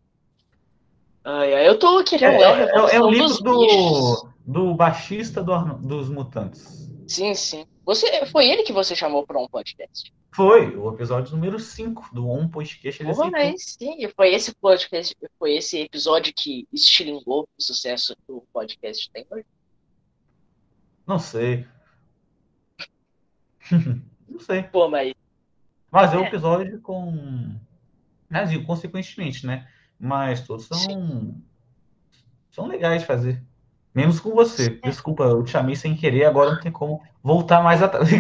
[1.24, 4.37] Ai, eu tô É, querendo é, ler a é- é o livro dos Bichos.
[4.48, 6.90] Do, baixista do dos Mutantes.
[7.06, 7.66] Sim, sim.
[7.86, 10.14] Você, foi ele que você chamou para um podcast?
[10.34, 13.02] Foi o episódio número 5 do On Podcast.
[13.02, 18.44] Ele Porra, mas sim, foi esse podcast, foi esse episódio que estilingou o sucesso do
[18.54, 19.46] podcast tem hoje.
[21.06, 21.66] Não sei.
[24.28, 24.64] Não sei.
[24.64, 25.14] Pô, mas
[25.90, 26.28] Mas é um É.
[26.28, 27.56] episódio com.
[28.30, 29.68] Assim, consequentemente, né?
[30.00, 31.36] Mas todos são.
[32.52, 33.42] São legais de fazer.
[33.98, 34.70] Menos com você.
[34.84, 38.08] Desculpa, eu te chamei sem querer, agora não tem como voltar mais atrás.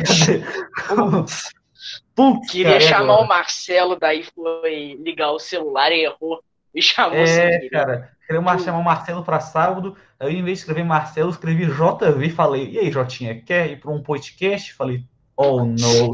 [2.15, 3.25] Putz, queria cara, e chamar agora?
[3.25, 6.43] o Marcelo, daí foi ligar o celular e errou.
[6.73, 7.69] E chamou sem É, querer.
[7.69, 8.11] cara.
[8.25, 9.95] Queria mar- chamar o Marcelo para sábado.
[10.19, 12.29] Aí, em vez de escrever Marcelo, escrevi JV.
[12.31, 14.73] Falei, e aí, Jotinha, quer ir para um podcast?
[14.73, 15.03] Falei,
[15.35, 16.13] oh, no.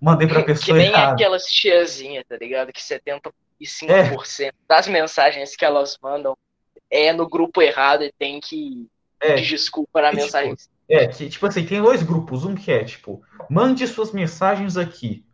[0.00, 1.12] mandei pra Que pessoa nem errada.
[1.12, 2.72] aquelas tiazinhas, tá ligado?
[2.72, 3.30] Que 75%
[4.68, 6.34] das mensagens que elas mandam
[6.90, 8.86] é no grupo errado e tem que
[9.20, 10.56] É, desculpa na tipo, mensagem.
[10.88, 12.44] É, que, tipo assim, tem dois grupos.
[12.44, 15.24] Um que é, tipo, mande suas mensagens aqui.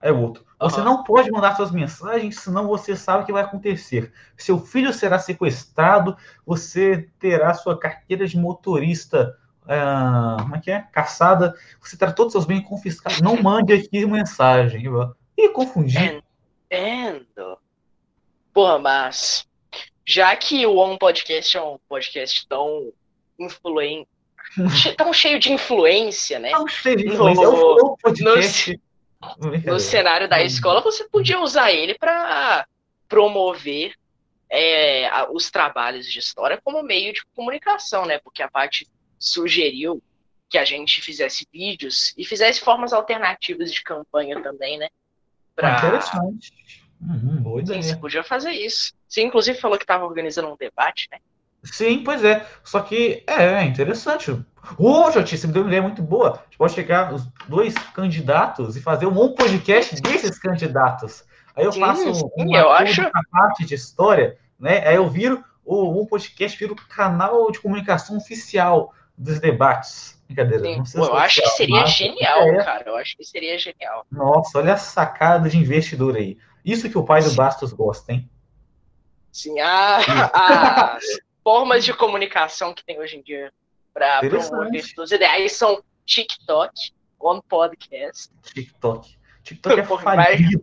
[0.00, 0.84] Aí o outro, você Aham.
[0.84, 4.10] não pode mandar suas mensagens, senão você sabe o que vai acontecer.
[4.36, 10.80] Seu filho será sequestrado, você terá sua carteira de motorista, ah, como é que é?
[10.90, 13.20] Caçada, você terá todos os seus bens confiscados.
[13.20, 14.84] Não mande aqui mensagem.
[15.36, 15.98] Ih, confundi.
[15.98, 17.58] Entendo.
[18.52, 19.46] Porra, mas
[20.04, 22.92] já que o On Podcast é um podcast tão
[23.44, 24.08] influente,
[24.96, 26.50] tão cheio de influência, né?
[26.82, 28.80] Sei, gente, No- mas é o podcast.
[29.66, 32.66] no cenário da escola, você podia usar ele para
[33.08, 33.94] promover
[34.50, 38.18] é, os trabalhos de história como meio de comunicação, né?
[38.18, 38.86] Porque a parte
[39.18, 40.02] sugeriu
[40.48, 44.88] que a gente fizesse vídeos e fizesse formas alternativas de campanha também, né?
[44.90, 45.76] Ah, Pra...
[45.78, 46.52] interessante.
[47.00, 47.96] Uhum, boa Sim, você ideia.
[47.98, 48.92] podia fazer isso.
[49.08, 51.18] Você, inclusive, falou que estava organizando um debate, né?
[51.64, 52.46] Sim, pois é.
[52.64, 54.30] Só que é, é interessante.
[54.78, 56.30] Ô, Joti, você me deu uma ideia muito boa.
[56.32, 61.24] A gente pode chegar os dois candidatos e fazer um podcast desses candidatos.
[61.56, 63.02] Aí eu Sim, faço sim, um eu acho.
[63.30, 64.86] parte de história, né?
[64.86, 70.18] Aí eu viro o um podcast, viro o canal de comunicação oficial dos debates.
[70.26, 70.84] Brincadeira.
[70.86, 72.64] Sim, pô, eu acho que seria mas- genial, É.
[72.64, 72.84] cara.
[72.86, 74.06] Eu acho que seria genial.
[74.10, 76.38] Nossa, olha a sacada de investidor aí.
[76.64, 78.30] Isso que o pai do Bastos gosta, hein?
[79.32, 79.96] Sim, a-
[80.96, 81.04] as
[81.42, 83.52] formas de comunicação que tem hoje em dia
[83.92, 88.32] para promover seus ideais são TikTok, on podcast.
[88.54, 89.16] TikTok.
[89.42, 90.60] TikTok é Por mais- falido.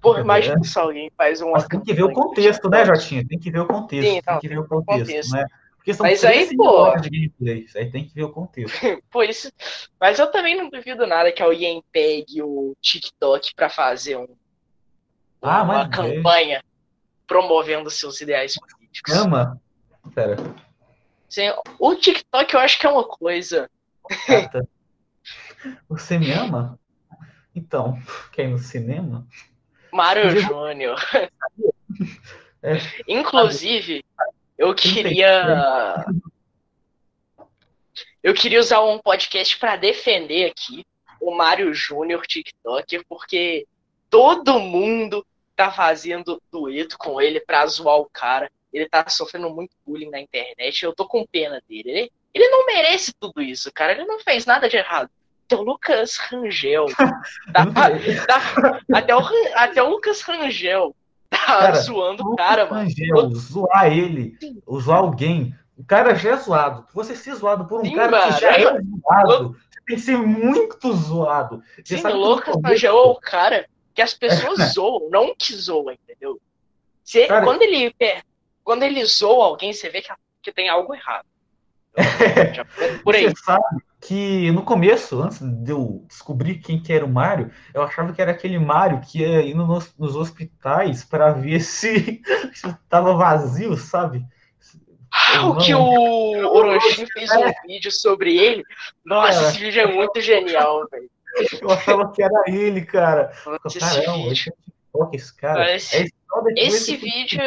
[0.00, 0.20] Por É.
[0.20, 1.40] imagina se alguém faz.
[1.40, 2.84] Mas tem que ver o contexto, né.
[2.84, 3.26] Jotinha?
[3.26, 4.04] Tem que ver o contexto.
[4.06, 5.32] Sim, tem então, que ver o contexto, contexto.
[5.32, 5.44] né?
[5.76, 7.58] Porque são Mas aí, 13 pô- de gameplay.
[7.64, 8.76] Isso aí tem que ver o contexto.
[9.10, 9.50] Pô, isso...
[9.98, 14.28] Mas eu também não duvido nada que alguém pegue o TikTok para fazer um,
[15.42, 15.88] Ah, uma é.
[15.88, 16.62] campanha
[17.26, 19.14] promovendo seus ideais políticos.
[19.14, 19.60] Ama?
[20.14, 20.36] Pera.
[21.28, 23.70] Sim, o TikTok eu acho que é uma coisa.
[24.26, 24.66] Cata.
[25.88, 26.78] Você me ama?
[27.54, 27.98] Então,
[28.32, 29.26] quer ir no cinema?
[29.92, 30.98] Mário eu- Júnior.
[32.60, 32.76] É.
[33.06, 34.04] Inclusive,
[34.58, 36.04] eu queria.
[38.20, 40.84] Eu queria usar um podcast para defender aqui
[41.20, 43.64] o Mário Júnior TikToker, porque
[44.10, 48.50] todo mundo tá fazendo dueto com ele pra zoar o cara.
[48.72, 50.84] Ele tá sofrendo muito bullying na internet.
[50.84, 51.90] Eu tô com pena dele.
[51.90, 53.92] Ele, ele não merece tudo isso, cara.
[53.92, 55.10] Ele não fez nada de errado.
[55.46, 56.86] Até o Lucas Rangel.
[57.52, 57.66] tá-
[58.26, 59.20] tá- até, o,
[59.54, 60.94] até o Lucas Rangel
[61.30, 62.80] tá Cara, zoando o cara, mano.
[62.82, 64.36] Angel, zoar ele,
[64.80, 65.54] zoar alguém.
[65.76, 66.86] O cara já é zoado.
[66.92, 68.34] Você ser zoado por um Sim, cara mano.
[68.34, 71.62] que já é zoado, você tem que ser muito zoado.
[71.82, 75.92] Você Sim, o Lucas Rangel é o cara que as pessoas zoam, não que zoam,
[75.92, 76.38] entendeu?
[77.04, 77.94] Se- Cara- quando, ele,
[78.68, 81.24] quando ele zoa alguém, você vê que, que tem algo errado.
[82.54, 82.66] Já
[83.02, 83.24] por aí.
[83.30, 83.62] Você sabe
[83.98, 88.20] que no começo, antes de eu descobrir quem que era o Mário, eu achava que
[88.20, 94.22] era aquele Mário que ia indo nos, nos hospitais para ver se estava vazio, sabe?
[95.10, 95.80] Ah, o que o
[96.54, 98.62] Orochi fez um vídeo sobre ele.
[99.02, 99.48] Nossa, Cara.
[99.48, 101.10] esse vídeo é muito genial, velho.
[101.62, 103.32] Eu achava que era ele, cara.
[103.46, 104.52] Nossa, Esse Caramba, vídeo.
[105.14, 105.74] esse cara.
[105.74, 106.06] Esse- É
[106.66, 107.40] Esse que- vídeo.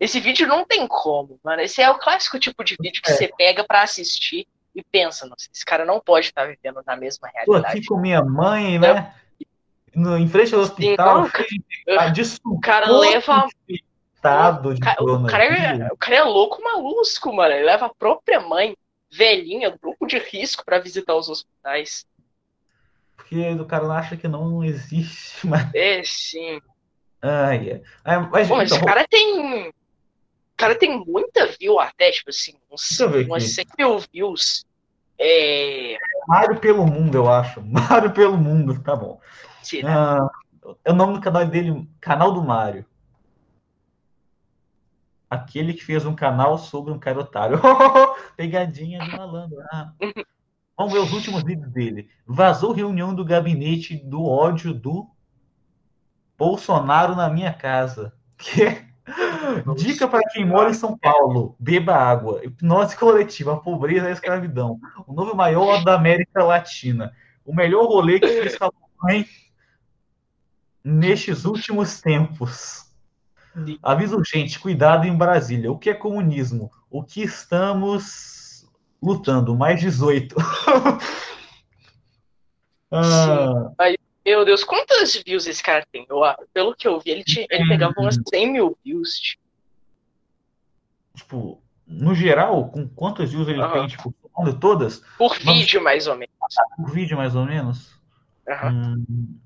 [0.00, 1.60] Esse vídeo não tem como, mano.
[1.60, 3.14] Esse é o clássico tipo de vídeo que É.
[3.14, 7.28] você pega pra assistir e pensa, nossa, esse cara não pode estar vivendo na mesma
[7.44, 7.78] Tô realidade.
[7.78, 9.14] aqui com minha mãe, né?
[9.94, 13.46] No, em frente ao hospital, Sim, de O cara leva.
[13.68, 13.84] de
[15.00, 17.52] O cara, é, o cara é louco malusco, mano.
[17.52, 18.76] Ele leva a própria mãe,
[19.12, 22.06] velhinha, grupo de risco, pra visitar os hospitais.
[23.16, 25.74] Porque o cara acha que não existe, mas.
[25.74, 26.60] É, sim.
[27.20, 27.82] Ai.
[28.04, 29.72] Ai, mas, Pô, mas então, o cara tem.
[30.60, 33.54] O cara tem muita view até, tipo assim, uns, umas aqui.
[33.54, 34.66] 100 mil views.
[35.18, 35.96] É.
[36.28, 37.62] Mário pelo mundo, eu acho.
[37.64, 39.18] Mário pelo mundo, tá bom.
[39.62, 40.18] será?
[40.18, 40.30] Ah,
[40.84, 42.84] é o nome do canal dele, Canal do Mário.
[45.30, 47.58] Aquele que fez um canal sobre um cara otário.
[48.36, 49.56] Pegadinha do malandro.
[49.72, 49.94] Ah.
[50.76, 52.10] Vamos ver os últimos vídeos dele.
[52.26, 55.08] Vazou reunião do gabinete do ódio do
[56.36, 58.12] Bolsonaro na minha casa.
[58.36, 58.89] Que?
[59.76, 62.44] Dica para quem mora em São Paulo: beba água.
[62.44, 64.78] Hipnose coletiva, a pobreza e a escravidão.
[65.06, 67.12] O novo maior da América Latina.
[67.44, 68.70] O melhor rolê que fiz com a
[70.84, 72.86] nestes últimos tempos.
[73.82, 75.70] Aviso gente, cuidado em Brasília.
[75.70, 76.70] O que é comunismo?
[76.90, 78.68] O que estamos
[79.02, 79.56] lutando?
[79.56, 80.36] Mais 18.
[82.92, 83.72] ah,
[84.24, 86.06] Meu Deus, quantas views esse cara tem?
[86.08, 86.20] Eu,
[86.52, 89.36] pelo que eu vi, ele, tinha, ele pegava umas 100 mil views.
[91.14, 93.72] Tipo, no geral, com quantas views ele uhum.
[93.72, 94.14] tem, tipo,
[94.60, 95.02] todas?
[95.18, 96.34] Por vídeo, mais ou menos.
[96.76, 97.98] Por vídeo, mais ou menos?
[98.46, 99.04] Uhum.
[99.08, 99.38] Hum,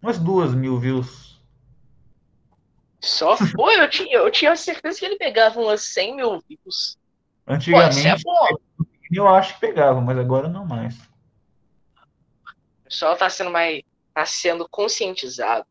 [0.00, 1.40] umas duas mil views.
[3.00, 3.80] Só foi?
[3.80, 6.98] Eu tinha, eu tinha certeza que ele pegava umas 100 mil views.
[7.46, 10.96] Antigamente, Pô, é eu acho que pegava, mas agora não mais.
[12.94, 13.82] O pessoal está sendo mais.
[14.14, 15.66] tá sendo conscientizado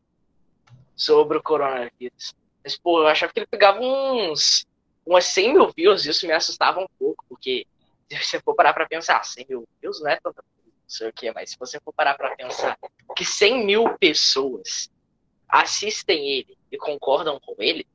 [0.94, 2.34] sobre o coronavírus.
[2.62, 4.66] Mas, pô, eu achava que ele pegava uns.
[5.06, 7.66] umas 100 mil views, isso me assustava um pouco, porque
[8.10, 11.08] se você for parar pra pensar, 100 mil views não é tanta coisa, não sei
[11.08, 12.78] o que, mas se você for parar pra pensar
[13.16, 14.90] que 100 mil pessoas
[15.48, 17.86] assistem ele e concordam com ele,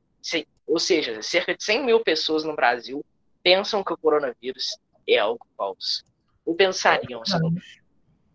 [0.66, 3.04] ou seja, cerca de 100 mil pessoas no Brasil
[3.44, 6.04] pensam que o coronavírus é algo falso.
[6.44, 7.60] Ou pensariam, segundo,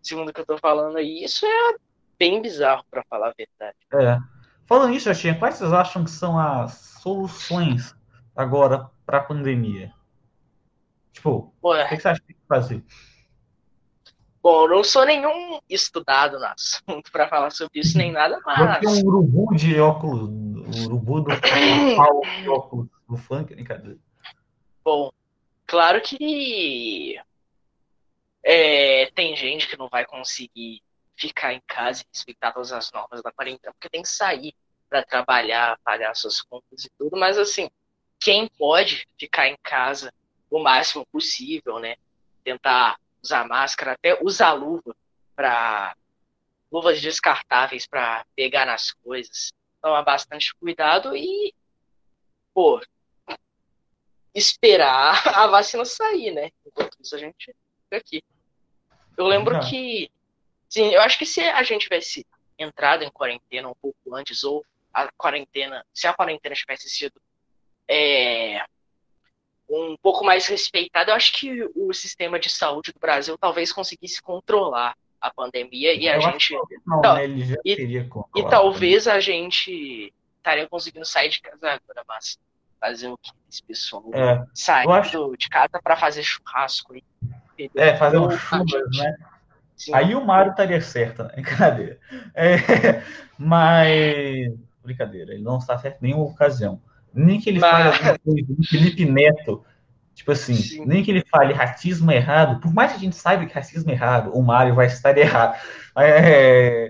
[0.06, 1.24] segundo o que eu tô falando aí.
[1.24, 1.74] Isso é
[2.18, 3.76] bem bizarro, para falar a verdade.
[3.92, 4.18] É.
[4.66, 7.94] Falando isso, Justinha, quais vocês acham que são as soluções
[8.34, 9.92] agora para a pandemia?
[11.12, 11.84] Tipo, Ué.
[11.84, 12.84] o que você acha que tem que fazer?
[14.42, 18.78] Bom, eu não sou nenhum estudado no assunto para falar sobre isso, nem nada, mas.
[18.78, 20.28] Tem um urubu de óculos,
[20.84, 21.30] urubu do
[21.96, 23.98] pau de óculos do funk, brincadeira.
[24.84, 25.10] Bom,
[25.66, 27.18] claro que
[28.48, 30.80] é, tem gente que não vai conseguir
[31.16, 34.54] ficar em casa e respeitar todas as normas da quarentena, porque tem que sair
[34.88, 37.68] para trabalhar, pagar suas contas e tudo, mas assim,
[38.20, 40.14] quem pode ficar em casa
[40.48, 41.96] o máximo possível, né?
[42.44, 44.94] Tentar usar máscara, até usar luva
[45.34, 45.96] para
[46.70, 49.52] luvas descartáveis para pegar nas coisas.
[49.82, 51.52] Tomar bastante cuidado e
[52.54, 52.80] pô,
[54.32, 56.52] esperar a vacina sair, né?
[56.64, 57.46] Enquanto isso a gente
[57.90, 58.22] fica aqui.
[59.16, 60.10] Eu lembro que,
[60.68, 62.26] sim, eu acho que se a gente tivesse
[62.58, 67.20] entrado em quarentena um pouco antes, ou a quarentena, se a quarentena tivesse sido
[67.88, 68.64] é,
[69.68, 74.22] um pouco mais respeitada, eu acho que o sistema de saúde do Brasil talvez conseguisse
[74.22, 76.54] controlar a pandemia e a eu gente.
[76.86, 77.26] Não, então, né?
[77.64, 82.38] e, e talvez a gente estaria conseguindo sair de casa agora, mas
[82.80, 85.36] fazer o que esse pessoal é, saindo acho...
[85.36, 87.02] de casa para fazer churrasco aí.
[87.74, 89.16] É, fazer um churras, né?
[89.76, 89.94] Sim.
[89.94, 91.32] Aí o Mário estaria certo, né?
[91.36, 91.98] Brincadeira.
[92.34, 93.02] É,
[93.38, 94.52] mas.
[94.82, 96.80] Brincadeira, ele não está certo em nenhuma ocasião.
[97.12, 97.96] Nem que ele mas...
[97.96, 99.64] fale do Felipe Neto.
[100.14, 100.86] Tipo assim, Sim.
[100.86, 103.92] nem que ele fale racismo errado, por mais que a gente saiba que racismo é
[103.92, 105.60] errado, o Mário vai estar errado.
[105.94, 106.88] É,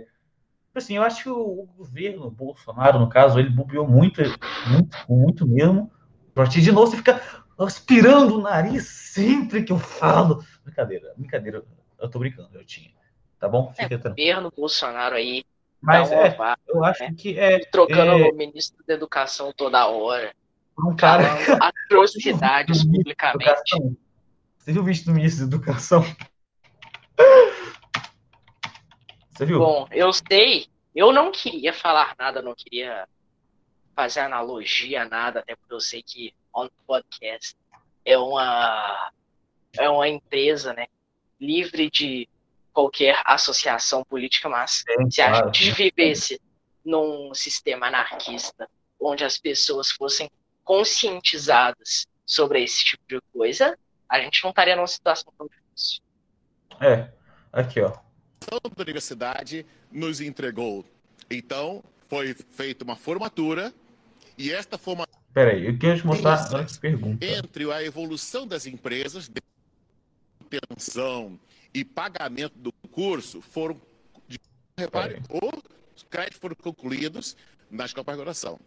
[0.66, 4.22] tipo assim, eu acho que o, governo Bolsonaro, no caso, ele bobeou muito,
[4.68, 5.90] muito, muito mesmo.
[6.30, 7.20] A partir de novo, você fica
[7.58, 10.44] aspirando o nariz sempre que eu falo.
[10.64, 11.64] Brincadeira, brincadeira.
[11.98, 12.90] Eu tô brincando, eu tinha.
[13.38, 13.72] Tá bom?
[13.72, 15.44] Fica é, governo Bolsonaro aí.
[15.80, 16.36] Mas é,
[16.68, 17.14] eu acho né?
[17.16, 17.60] que é.
[17.70, 18.30] Trocando é...
[18.30, 20.34] o ministro da Educação toda hora.
[20.78, 21.28] Um cara.
[21.60, 23.96] atrocidades publicamente.
[24.58, 26.04] Você viu o vídeo do ministro da Educação?
[29.30, 29.58] Você viu?
[29.58, 30.66] Bom, eu sei.
[30.94, 33.06] Eu não queria falar nada, não queria
[33.94, 37.54] fazer analogia, nada, até porque eu sei que on podcast
[38.04, 39.12] é uma
[39.78, 40.86] é uma empresa, né,
[41.38, 42.26] livre de
[42.72, 45.46] qualquer associação política, mas Sim, se a claro.
[45.46, 46.40] gente vivesse
[46.84, 50.30] num sistema anarquista, onde as pessoas fossem
[50.64, 56.00] conscientizadas sobre esse tipo de coisa, a gente não estaria numa situação tão difícil.
[56.80, 57.10] É,
[57.52, 57.92] aqui ó.
[58.50, 60.84] A universidade nos entregou.
[61.30, 63.74] Então, foi feita uma formatura
[64.38, 67.22] e esta formatura Peraí, eu quero te mostrar antes pergunta.
[67.22, 69.30] Entre a evolução das empresas,
[70.48, 71.38] pensão
[71.74, 73.78] e pagamento do curso foram,
[74.78, 75.20] repare,
[75.94, 77.36] os créditos foram concluídos
[77.70, 78.58] na escola de graduação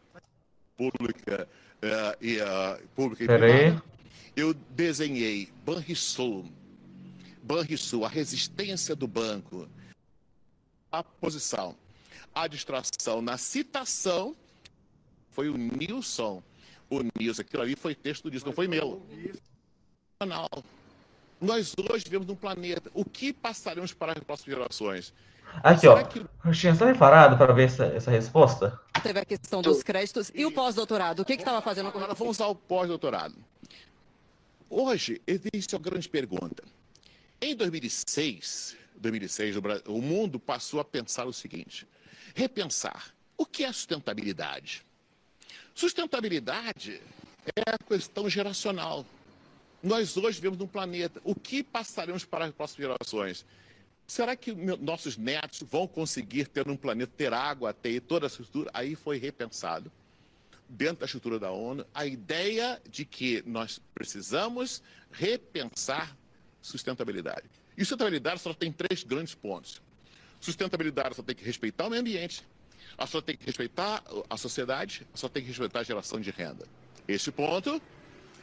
[0.77, 1.47] pública
[1.82, 3.84] uh, e uh, pública e privada.
[4.36, 6.45] Eu desenhei Banrisul,
[7.41, 9.67] Banrisul, a resistência do banco,
[10.91, 11.75] a posição,
[12.36, 14.36] a distração na citação
[15.32, 16.43] foi o Nilson
[16.89, 17.41] o Nilson.
[17.41, 19.06] Aquilo ali foi texto disso, não foi meu.
[21.39, 22.89] Nós hoje vivemos num planeta.
[22.93, 25.13] O que passaremos para as próximas gerações?
[25.63, 26.04] Aqui, Será ó.
[26.04, 26.25] Que...
[26.45, 28.80] Você está preparado para ver essa, essa resposta?
[29.02, 31.21] Teve a questão dos créditos e o pós-doutorado.
[31.21, 33.36] O que estava fazendo Agora vamos ao pós-doutorado.
[34.69, 36.63] Hoje, existe uma grande pergunta.
[37.41, 39.56] Em 2006, 2006
[39.88, 41.88] o mundo passou a pensar o seguinte:
[42.36, 43.13] repensar.
[43.38, 44.86] O que é sustentabilidade?
[45.80, 47.02] Sustentabilidade
[47.56, 49.06] é a questão geracional.
[49.82, 51.22] Nós hoje vivemos num planeta.
[51.24, 53.46] O que passaremos para as próximas gerações?
[54.06, 58.70] Será que nossos netos vão conseguir ter um planeta, ter água, ter toda a estrutura?
[58.74, 59.89] Aí foi repensado,
[60.68, 66.13] dentro da estrutura da ONU, a ideia de que nós precisamos repensar
[66.62, 67.50] sustentabilidade.
[67.78, 69.82] E sustentabilidade só tem três grandes pontos.
[70.42, 72.44] Sustentabilidade só tem que respeitar o meio ambiente,
[73.07, 76.65] só tem que respeitar a sociedade, só tem que respeitar a geração de renda.
[77.07, 77.81] Esse ponto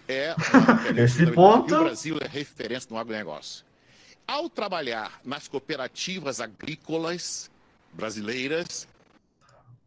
[0.08, 0.34] é
[0.96, 1.72] Esse ponto...
[1.72, 3.64] E o Brasil é referência no agronegócio.
[4.26, 7.50] Ao trabalhar nas cooperativas agrícolas
[7.92, 8.88] brasileiras.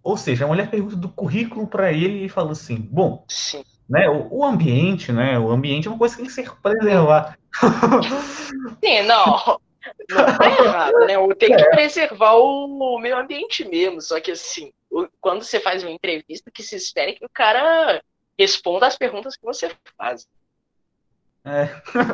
[0.01, 3.63] Ou seja, a mulher pergunta do currículo para ele e fala assim: bom, Sim.
[3.89, 5.37] Né, o, o, ambiente, né?
[5.39, 7.37] O ambiente é uma coisa que tem que ser preservada.
[8.83, 9.59] Sim, não.
[10.09, 11.15] Não tá errado, né?
[11.35, 11.69] Tem que é.
[11.69, 14.01] preservar o, o meio ambiente mesmo.
[14.01, 14.71] Só que assim,
[15.21, 18.01] quando você faz uma entrevista, que se espere que o cara
[18.37, 20.27] responda as perguntas que você faz.
[21.45, 21.69] É.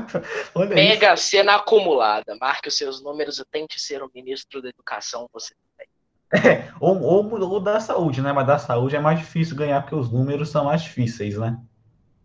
[0.73, 1.23] Mega isso.
[1.23, 2.35] cena acumulada.
[2.39, 5.87] Marque os seus números e tente ser o ministro da educação você tem.
[6.33, 8.33] É, ou, ou, ou, da saúde, né?
[8.33, 11.57] Mas da saúde é mais difícil ganhar porque os números são mais difíceis, né?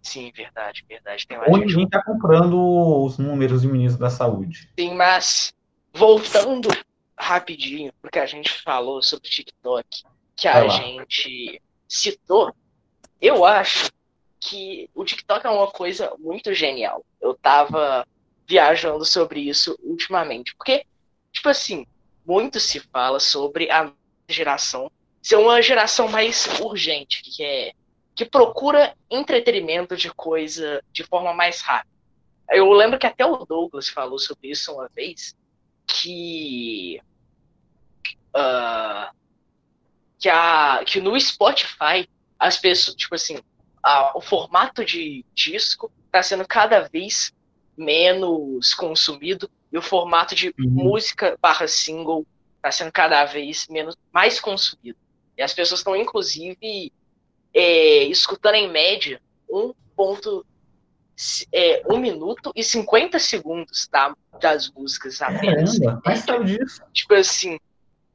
[0.02, 1.26] Sim, verdade, verdade.
[1.26, 4.70] Tem mais ou ninguém está comprando os números de ministro da saúde.
[4.78, 5.52] Sim, mas
[5.92, 6.68] voltando
[7.18, 10.02] rapidinho, porque a gente falou sobre o TikTok,
[10.34, 12.54] que a gente citou,
[13.20, 13.90] eu acho
[14.40, 17.04] que o TikTok é uma coisa muito genial.
[17.20, 18.06] Eu tava
[18.48, 20.54] viajando sobre isso ultimamente.
[20.56, 20.86] Porque,
[21.30, 21.86] tipo assim,
[22.24, 23.92] muito se fala sobre a
[24.28, 24.90] geração
[25.22, 27.72] ser uma geração mais urgente, que é
[28.20, 31.96] que procura entretenimento de coisa de forma mais rápida.
[32.50, 35.34] Eu lembro que até o Douglas falou sobre isso uma vez,
[35.86, 37.00] que
[38.36, 39.10] uh,
[40.18, 42.06] que, a, que no Spotify
[42.38, 43.38] as pessoas, tipo assim,
[43.82, 47.32] a, o formato de disco está sendo cada vez
[47.74, 50.68] menos consumido e o formato de uhum.
[50.68, 54.98] música barra single está sendo cada vez menos mais consumido.
[55.38, 56.92] E as pessoas estão, inclusive,
[57.54, 60.44] é, escutando em média um ponto
[61.52, 65.78] é, 1 minuto e 50 segundos tá, das músicas apenas.
[65.78, 66.82] Caramba, disso?
[66.92, 67.58] Tipo assim,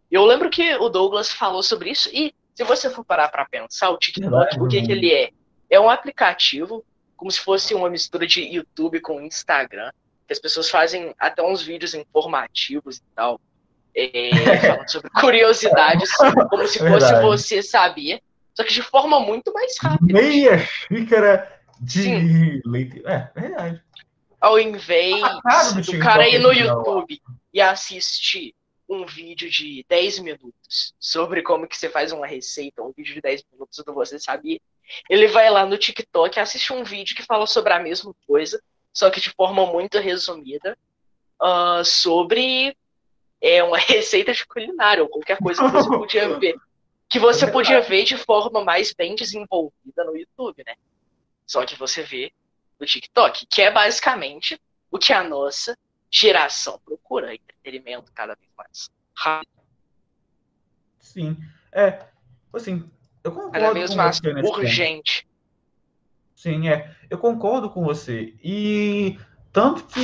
[0.09, 3.89] eu lembro que o Douglas falou sobre isso e se você for parar para pensar,
[3.89, 5.29] o TikTok, o que, que ele é?
[5.69, 6.85] É um aplicativo,
[7.17, 9.91] como se fosse uma mistura de YouTube com Instagram,
[10.25, 13.41] que as pessoas fazem até uns vídeos informativos e tal,
[13.93, 14.29] é,
[14.65, 16.09] falando sobre curiosidades,
[16.49, 17.21] como se fosse Verdade.
[17.21, 18.21] você sabia,
[18.55, 20.13] só que de forma muito mais rápida.
[20.13, 22.61] Meia xícara de Sim.
[22.65, 23.01] leite.
[23.05, 23.83] É, é verdade.
[24.39, 25.21] Ao invés
[25.85, 27.21] do cara ir no YouTube
[27.53, 28.55] e assistir
[28.87, 33.21] um vídeo de 10 minutos sobre como que você faz uma receita, um vídeo de
[33.21, 34.59] 10 minutos do Você Sabia,
[35.09, 38.61] ele vai lá no TikTok e assiste um vídeo que fala sobre a mesma coisa,
[38.93, 40.77] só que de forma muito resumida,
[41.41, 42.77] uh, sobre
[43.41, 46.55] é, uma receita de culinária, ou qualquer coisa que você podia ver.
[47.07, 50.75] Que você podia ver de forma mais bem desenvolvida no YouTube, né?
[51.45, 52.31] Só que você vê
[52.79, 54.59] no TikTok, que é basicamente
[54.91, 55.77] o que a nossa
[56.11, 59.51] geração procura entretenimento cada vez mais rápido.
[60.99, 61.37] Sim.
[61.71, 62.05] É,
[62.53, 62.89] assim,
[63.23, 65.27] eu concordo cada vez com mais você urgente.
[66.35, 66.95] Sim, é.
[67.09, 68.35] Eu concordo com você.
[68.43, 69.19] E
[69.51, 70.01] tanto que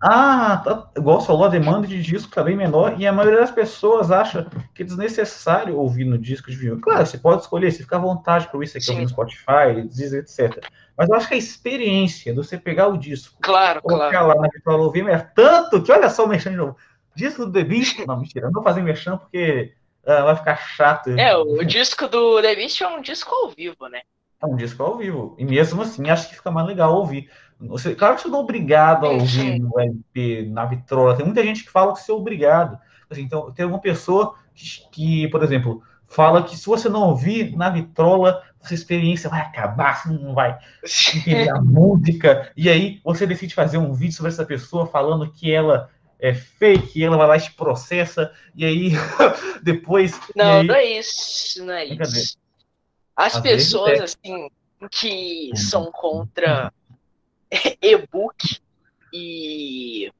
[0.00, 3.40] ah, tá, igual você falou, a demanda de disco está bem menor e a maioria
[3.40, 6.80] das pessoas acha que é desnecessário ouvir no disco de vinil.
[6.80, 9.82] Claro, você pode escolher, você fica à vontade para ouvir isso aqui ouvir no Spotify,
[9.82, 10.64] Deezer, etc.
[10.96, 14.28] Mas eu acho que a experiência de você pegar o disco, claro, colocar claro.
[14.28, 16.76] lá na vitrola ouvir, é tanto que, olha só o mexendo de novo.
[17.16, 21.10] Disco do The Beast, não, mentira, não vou fazer mexão porque uh, vai ficar chato.
[21.10, 24.02] É, o disco do The Beast é um disco ao vivo, né?
[24.40, 25.34] É um disco ao vivo.
[25.36, 27.28] E mesmo assim, acho que fica mais legal ouvir.
[27.60, 31.16] Você, claro que você não é obrigado a ouvir no LP, na vitrola.
[31.16, 32.78] Tem muita gente que fala que você é obrigado.
[33.10, 37.56] Assim, então, tem uma pessoa que, que, por exemplo, fala que se você não ouvir
[37.56, 40.58] na vitrola, sua experiência vai acabar, você não vai
[41.16, 42.52] entender a música.
[42.56, 45.90] E aí você decide fazer um vídeo sobre essa pessoa falando que ela
[46.20, 48.92] é fake, ela vai lá e te processa, e aí
[49.62, 50.18] depois.
[50.34, 50.66] Não, aí...
[50.66, 52.38] não é isso, não é isso.
[53.16, 54.02] As Às pessoas, é.
[54.04, 54.48] assim,
[54.90, 56.72] que são contra
[57.82, 58.60] e-book
[59.12, 60.10] e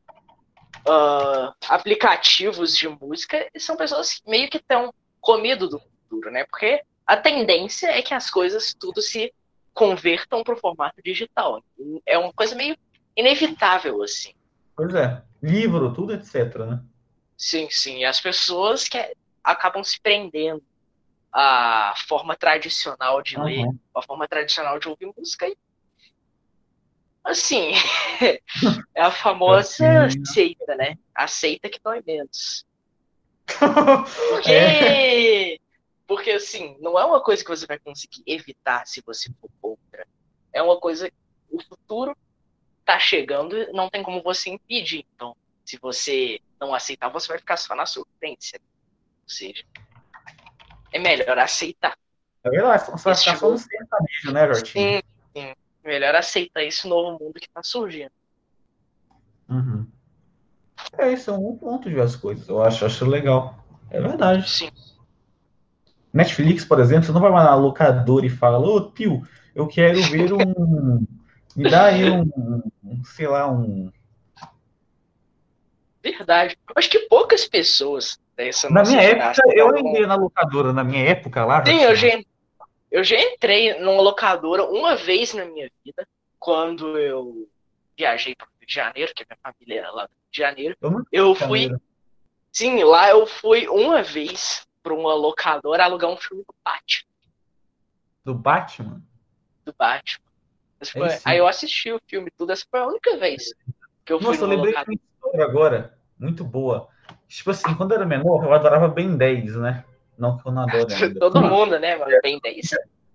[0.86, 6.44] uh, aplicativos de música são pessoas que meio que estão com medo do futuro, né?
[6.44, 9.32] Porque a tendência é que as coisas tudo se
[9.74, 11.62] convertam para o formato digital.
[12.04, 12.76] É uma coisa meio
[13.16, 14.32] inevitável, assim.
[14.76, 15.22] Pois é.
[15.42, 16.82] Livro, tudo, etc, né?
[17.36, 17.98] Sim, sim.
[17.98, 18.98] E as pessoas que
[19.42, 20.62] acabam se prendendo
[21.32, 23.44] à forma tradicional de uhum.
[23.44, 25.56] ler, à forma tradicional de ouvir música e
[27.24, 27.72] Assim,
[28.94, 30.24] é a famosa assim.
[30.24, 30.96] seita, né?
[31.14, 32.64] A seita que dói menos.
[34.30, 35.58] Porque, é.
[36.06, 40.06] porque, assim, não é uma coisa que você vai conseguir evitar se você for contra.
[40.52, 41.10] É uma coisa.
[41.50, 42.14] O futuro
[42.84, 45.06] tá chegando e não tem como você impedir.
[45.14, 48.60] Então, se você não aceitar, você vai ficar só na sofrência.
[49.22, 49.64] Ou seja,
[50.92, 51.96] é melhor aceitar.
[52.44, 54.66] É verdade, você vai ficar só no sertanejo, né, Jorginho?
[54.66, 55.17] Sim, sim.
[55.88, 58.10] Melhor aceitar esse novo mundo que tá surgindo.
[59.48, 59.86] Uhum.
[60.98, 62.46] É, isso é um ponto de ver as coisas.
[62.46, 63.64] Eu acho, acho legal.
[63.90, 64.46] É verdade.
[64.46, 64.68] Sim.
[66.12, 70.02] Netflix, por exemplo, você não vai lá na locadora e fala, ô tio, eu quero
[70.02, 71.06] ver um.
[71.56, 72.30] Me dá aí um,
[72.84, 73.90] um sei lá, um.
[76.02, 76.54] Verdade.
[76.76, 81.46] Acho que poucas pessoas dessa Na minha época, eu entrei na locadora, na minha época
[81.46, 81.64] lá.
[81.64, 82.08] Sim, eu já,
[82.90, 86.06] eu já entrei numa locadora uma vez na minha vida,
[86.38, 87.48] quando eu
[87.96, 90.38] viajei para o Rio de Janeiro, que a minha família era lá do Rio de
[90.38, 90.76] Janeiro.
[90.80, 91.62] Eu, eu fui.
[91.62, 91.82] Janeiro.
[92.52, 97.08] Sim, lá eu fui uma vez para uma locadora alugar um filme do Batman.
[98.24, 99.02] Do Batman?
[99.64, 100.24] Do Batman.
[100.92, 103.52] Foi, aí eu assisti o filme tudo, essa foi a única vez
[104.04, 106.88] que eu fui Nossa, eu lembrei de uma história agora, muito boa.
[107.26, 109.84] Tipo assim, quando eu era menor, eu adorava Ben 10, né?
[110.18, 111.20] Não que eu não adoro ainda.
[111.20, 112.10] Todo mundo, né, mano?
[112.22, 112.70] Ben 10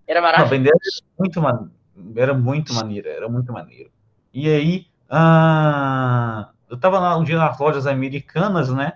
[0.08, 0.52] era maravilhoso.
[0.52, 1.72] Não, Ben 10 era muito, man...
[2.16, 3.92] era muito maneiro, era muito maneiro.
[4.34, 8.94] E aí, ah, eu tava lá um dia nas lojas americanas, né?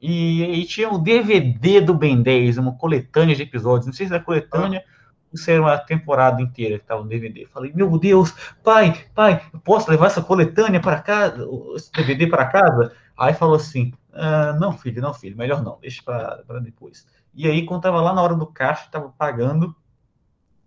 [0.00, 3.86] E aí tinha o DVD do Ben 10, uma coletânea de episódios.
[3.86, 4.84] Não sei se era coletânea
[5.32, 7.46] ou se era uma temporada inteira que tava no DVD.
[7.46, 8.32] Falei, meu Deus,
[8.62, 12.92] pai, pai, eu posso levar essa coletânea para casa, esse DVD para casa?
[13.16, 17.06] Aí falou assim, ah, não, filho, não, filho, melhor não, deixa para depois.
[17.34, 19.74] E aí, quando tava lá na hora do caixa, tava pagando,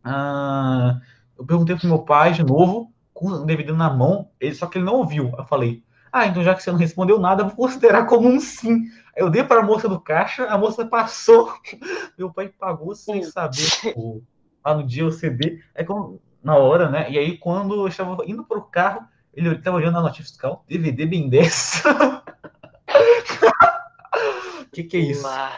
[0.03, 0.99] ah,
[1.37, 4.77] eu perguntei pro meu pai de novo, com o DVD na mão, ele, só que
[4.77, 5.31] ele não ouviu.
[5.37, 8.85] Eu falei, ah, então já que você não respondeu nada, vou considerar como um sim.
[9.15, 11.53] Eu dei para a moça do caixa, a moça passou,
[12.17, 14.21] meu pai pagou sem saber o,
[14.65, 15.61] lá no dia o CD.
[15.75, 17.11] É como, na hora, né?
[17.11, 20.65] E aí, quando eu estava indo para o carro, ele estava olhando a notícia fiscal,
[20.67, 21.83] DVD bem 10.
[24.73, 25.23] que que é isso?
[25.23, 25.57] Lá.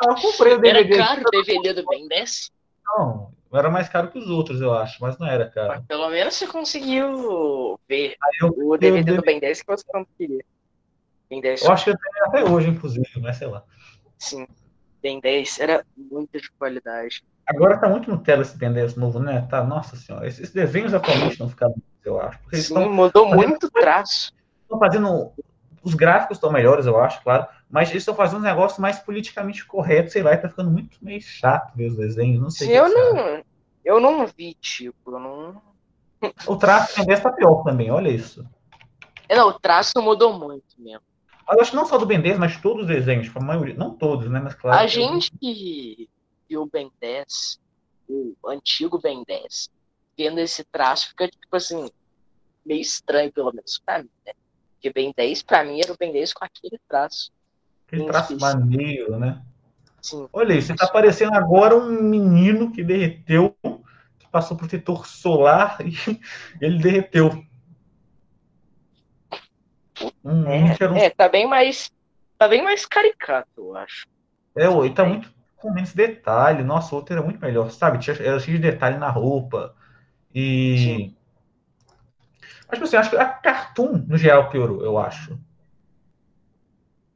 [0.00, 0.94] Ah, eu comprei o DVD.
[0.94, 2.50] Era caro o DVD do Ben 10?
[2.86, 5.68] Não, era mais caro que os outros, eu acho, mas não era caro.
[5.68, 10.06] Mas pelo menos você conseguiu ver eu, o DVD do Ben 10 que você não
[10.16, 10.44] queria.
[11.28, 13.62] Ben 10 eu acho que eu tenho até hoje, inclusive, mas sei lá.
[14.18, 14.46] Sim,
[15.02, 17.22] Ben 10 era muito de qualidade.
[17.46, 19.46] Agora tá muito no tela esse Ben 10 novo, né?
[19.50, 21.74] Tá, nossa senhora, esses desenhos atualmente não ficaram,
[22.04, 22.38] eu acho.
[22.50, 24.32] Sim, estão mudou muito o traço.
[24.62, 25.32] Estão fazendo.
[25.82, 29.64] Os gráficos estão melhores, eu acho, claro mas eles estão fazendo um negócio mais politicamente
[29.66, 32.76] correto, sei lá, e tá ficando muito meio chato ver os desenhos, não sei.
[32.76, 33.44] Eu não,
[33.84, 35.62] eu não vi, tipo, eu não.
[36.46, 38.46] O traço também está pior também, olha isso.
[39.28, 41.02] É, não, o traço mudou muito mesmo.
[41.50, 43.74] Eu acho que não só do Ben 10, mas todos os desenhos, tipo, a maioria,
[43.74, 44.82] não todos, né, mas claro.
[44.82, 46.08] A gente que
[46.48, 47.60] viu o Ben 10,
[48.08, 49.70] o antigo Ben 10,
[50.16, 51.90] vendo esse traço, fica, tipo assim,
[52.64, 54.32] meio estranho, pelo menos pra mim, né?
[54.78, 57.32] Porque Ben 10, pra mim, era o Ben 10 com aquele traço.
[57.86, 59.42] Aquele traço maneiro, né?
[60.00, 60.28] Sim.
[60.32, 63.56] Olha aí, você está parecendo agora um menino que derreteu,
[64.18, 66.20] que passou protetor solar e
[66.60, 67.44] ele derreteu.
[70.24, 70.96] Um, é, um...
[70.96, 71.90] é, tá bem mais.
[72.38, 74.06] Tá bem mais caricato, eu acho.
[74.56, 76.62] É, ele tá muito com menos detalhe.
[76.62, 77.98] Nossa, o outro era muito melhor, sabe?
[77.98, 79.74] Tinha, era cheio de detalhe na roupa.
[80.32, 80.78] E.
[80.78, 81.17] Sim.
[82.68, 85.38] Mas, tipo assim, acho que a Cartoon, no geral, piorou, eu acho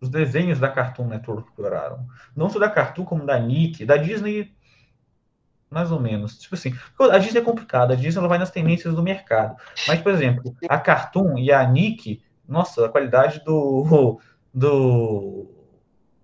[0.03, 2.05] os desenhos da Cartoon Network pioraram.
[2.35, 4.53] Não só da Cartoon, como da Nick, da Disney,
[5.71, 6.37] mais ou menos.
[6.41, 9.57] Tipo assim, a Disney é complicada, a Disney ela vai nas tendências do mercado.
[9.87, 14.21] Mas, por exemplo, a Cartoon e a Nick, nossa, a qualidade do,
[14.53, 15.47] do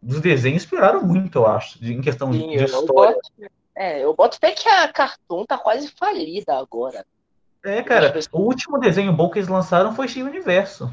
[0.02, 3.14] dos desenhos pioraram muito, eu acho, em questão Sim, de história.
[3.14, 7.06] Boto, é, eu boto até que a Cartoon tá quase falida agora.
[7.68, 10.92] É, cara, o último desenho bom que eles lançaram foi Steven Universo.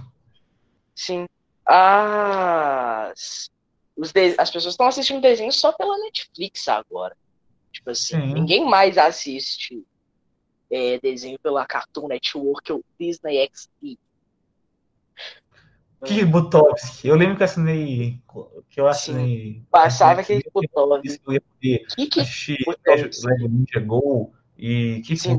[0.94, 1.26] Sim
[1.66, 3.50] as,
[3.98, 7.16] os de, as pessoas estão assistindo desenho só pela Netflix agora.
[7.72, 8.34] Tipo assim, Sim.
[8.34, 9.84] ninguém mais assiste
[10.72, 13.98] é, desenho pela Cartoon Network ou Disney XD.
[16.06, 17.08] Que Butovski.
[17.08, 18.22] Eu lembro que eu assinei.
[18.70, 19.54] Que eu assinei.
[19.54, 19.66] Sim.
[19.72, 21.20] Passava aquele Butovski.
[21.26, 25.36] Eu ia poder que que assistir Lego Ninja Go e que Sim,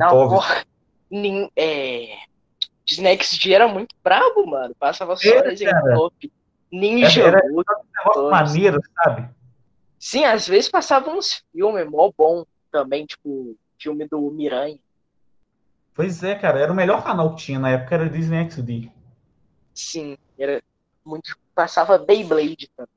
[1.11, 2.17] não, é,
[2.85, 4.75] Disney XD era muito brabo, mano.
[4.79, 6.33] Passava só é, desenho top.
[6.71, 9.29] Ninja era, era um negócio maneiro, sabe?
[9.99, 14.79] Sim, às vezes passava uns filmes mó bom também, tipo filme do Miranha.
[15.95, 18.91] Pois é, cara, era o melhor canal que tinha na época, era Disney XD.
[19.75, 20.63] Sim, era
[21.05, 21.37] muito.
[21.55, 22.91] Passava Beyblade também.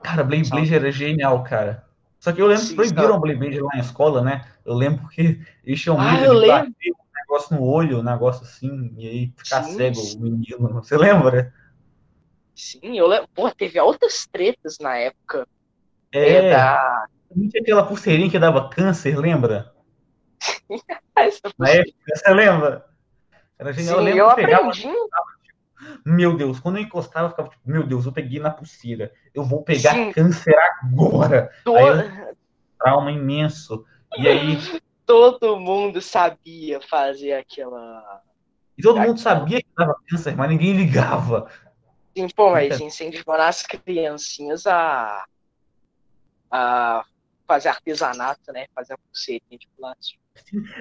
[0.00, 1.87] Cara, Beyblade era genial, cara.
[2.20, 3.16] Só que eu lembro que Sim, proibiram sabe?
[3.16, 4.44] o Beyblade lá na escola, né?
[4.64, 8.42] Eu lembro que eles tinham Ah, medo de bater um negócio no olho, um negócio
[8.44, 10.16] assim, e aí ficar Sim, cego sim.
[10.16, 10.74] o menino.
[10.74, 11.52] Você lembra?
[12.54, 13.28] Sim, eu lembro.
[13.34, 15.46] Pô, teve altas tretas na época.
[16.12, 17.06] É, É, da.
[17.60, 19.72] aquela pulseirinha que dava câncer, lembra?
[21.58, 22.84] Na época, você lembra?
[23.58, 23.98] Era Sim, genial.
[23.98, 24.88] Eu lembro eu que eu pegava, aprendi.
[26.04, 29.12] Meu Deus, quando eu encostava, eu ficava tipo, meu Deus, eu peguei na pulseira.
[29.34, 30.12] Eu vou pegar Sim.
[30.12, 31.50] câncer agora.
[31.64, 32.28] To- Aí
[32.78, 33.84] Trauma imenso.
[34.18, 34.56] E aí,
[35.04, 38.22] Todo mundo sabia fazer aquela.
[38.76, 41.50] e todo mundo sabia que dava câncer, mas ninguém ligava.
[42.16, 45.24] Sim, pô, mas incentivando as criancinhas a.
[46.50, 47.04] a
[47.46, 48.66] fazer artesanato, né?
[48.74, 50.22] Fazer a pulseirinha de plástico.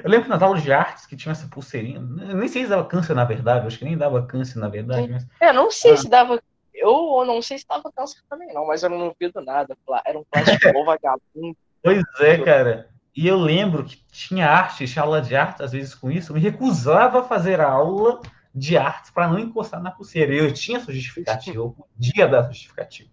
[0.04, 2.00] Eu lembro nas aulas de artes que tinha essa pulseirinha.
[2.00, 4.68] Eu nem sei se dava câncer na verdade, eu acho que nem dava câncer na
[4.70, 5.98] verdade, mas É, não sei Ah.
[5.98, 6.42] se dava.
[6.74, 9.76] Eu não sei se dava câncer também, não, mas eu não duvido nada.
[10.06, 11.58] Era um plástico bom vagabundo.
[11.84, 12.90] Pois é, cara.
[13.16, 16.36] E eu lembro que tinha arte, tinha aula de arte, às vezes com isso, eu
[16.36, 18.22] me recusava a fazer aula
[18.54, 20.34] de artes para não encostar na pulseira.
[20.34, 23.10] Eu tinha essa justificativa, eu podia dar justificativa.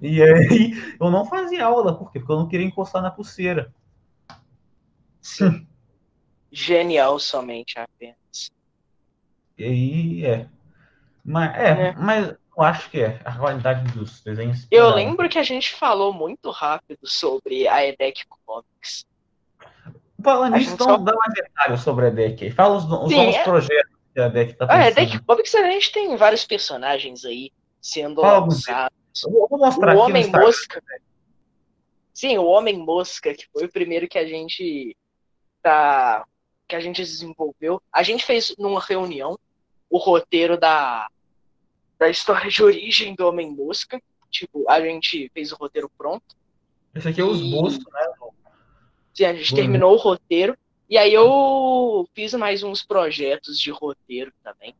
[0.00, 2.18] E aí eu não fazia aula, por quê?
[2.18, 3.72] Porque eu não queria encostar na pulseira.
[5.20, 5.66] Sim.
[6.52, 8.52] Genial somente apenas.
[9.56, 10.46] E aí é.
[11.24, 11.92] Mas, é, É.
[11.92, 14.66] mas eu acho que é a qualidade dos desenhos.
[14.70, 14.94] Eu melhora.
[14.96, 19.06] lembro que a gente falou muito rápido sobre a EDEC Comics.
[20.22, 22.44] Falando nisso, então só- dá mais detalhes sobre a DEC.
[22.44, 22.50] aí.
[22.50, 23.44] Fala os, os Sim, novos é.
[23.44, 24.88] projetos que a DEC tá Ah, a.
[24.88, 27.50] EDEC Comics a gente tem vários personagens aí
[27.80, 28.96] sendo Fala lançados.
[29.24, 30.30] Eu vou mostrar O aqui Homem.
[30.30, 30.82] Mosca.
[32.14, 34.96] Sim, o Homem Mosca, que foi o primeiro que a gente
[35.62, 36.24] tá
[36.72, 37.82] que a gente desenvolveu.
[37.92, 39.38] A gente fez numa reunião
[39.90, 41.06] o roteiro da
[41.98, 44.00] da história de origem do Homem Mosca.
[44.30, 46.34] Tipo, a gente fez o roteiro pronto.
[46.94, 48.08] Esse aqui é o E- esboço, né?
[49.14, 49.56] Sim, a gente Uhum.
[49.56, 50.56] terminou o roteiro.
[50.88, 54.74] E aí eu fiz mais uns projetos de roteiro também.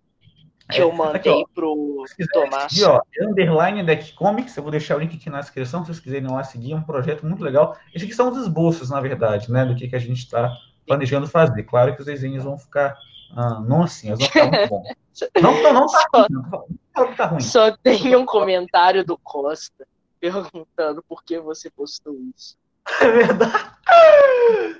[0.70, 1.44] Que É, eu aqui, mandei ó.
[1.54, 2.72] pro Se Tomás.
[2.72, 6.00] seguir, ó, underline Deck Comics, eu vou deixar o link aqui na descrição, se vocês
[6.00, 7.76] quiserem lá seguir, é um projeto muito legal.
[7.94, 10.50] Esses aqui são os esboços, na verdade, né, do que, que a gente está
[10.86, 11.62] planejando fazer.
[11.64, 12.96] Claro que os desenhos vão ficar,
[13.36, 14.88] ah, não assim, eles vão ficar muito bons.
[15.42, 16.66] Não, não, não tá Só- ruim, não,
[16.96, 17.40] não tá ruim.
[17.40, 19.86] Só tem um comentário do Costa
[20.18, 22.56] perguntando por que você postou isso.
[23.00, 23.72] É verdade.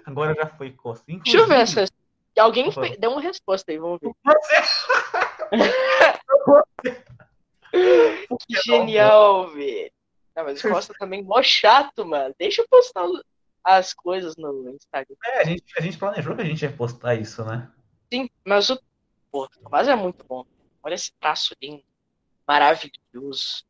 [0.07, 1.05] Agora já foi Costa.
[1.07, 1.93] Deixa eu ver Inclusive, essa.
[2.41, 4.11] Alguém fe- deu uma resposta aí, vamos ver.
[8.49, 9.91] Que genial, velho.
[10.35, 12.35] Não, mas o Costa também mó chato, mano.
[12.39, 13.05] Deixa eu postar
[13.65, 15.17] as coisas no Instagram.
[15.25, 17.71] É, a gente, a gente planejou que a gente ia postar isso, né?
[18.13, 18.81] Sim, mas o.
[19.31, 20.45] Pô, Tomás é muito bom.
[20.83, 21.83] Olha esse traço lindo.
[22.47, 23.65] Maravilhoso.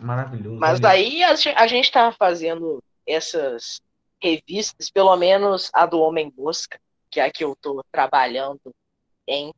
[0.00, 0.58] Maravilhoso.
[0.58, 3.82] Mas daí a, gen- a gente tá fazendo essas
[4.22, 6.80] revistas, pelo menos a do Homem Mosca,
[7.10, 8.74] que é a que eu tô trabalhando
[9.26, 9.52] em,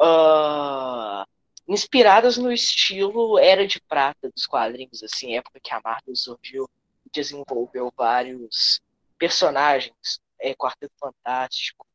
[0.00, 1.26] ah,
[1.68, 6.68] inspiradas no estilo Era de Prata dos quadrinhos, assim, época que a Marvel surgiu
[7.12, 8.80] desenvolveu vários
[9.18, 11.86] personagens, é, Quarteto Fantástico,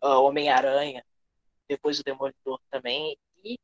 [0.00, 1.04] ah, Homem-Aranha,
[1.68, 3.58] depois o Demolidor também, e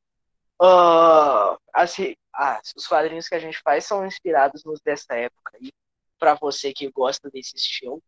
[1.73, 5.57] as- os quadrinhos que a gente faz são inspirados nos dessa época.
[5.61, 5.73] E
[6.19, 8.03] para você que gosta desse estilo,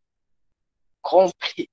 [1.01, 1.69] compre.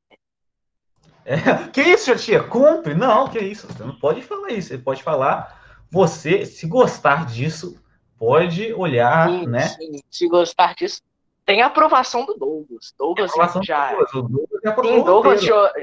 [1.25, 2.43] É, que isso, tia?
[2.43, 2.95] Compre?
[2.95, 3.67] Não, que isso.
[3.67, 4.69] Você não pode falar isso.
[4.69, 7.81] Você pode falar, você, se gostar disso,
[8.19, 9.67] pode olhar, Sim, né?
[9.69, 11.01] sim, se gostar disso,
[11.45, 12.93] tem a aprovação do Douglas.
[12.97, 13.31] Douglas
[13.63, 14.13] já, do Douglas.
[14.13, 15.73] O Douglas já sim, Douglas, já,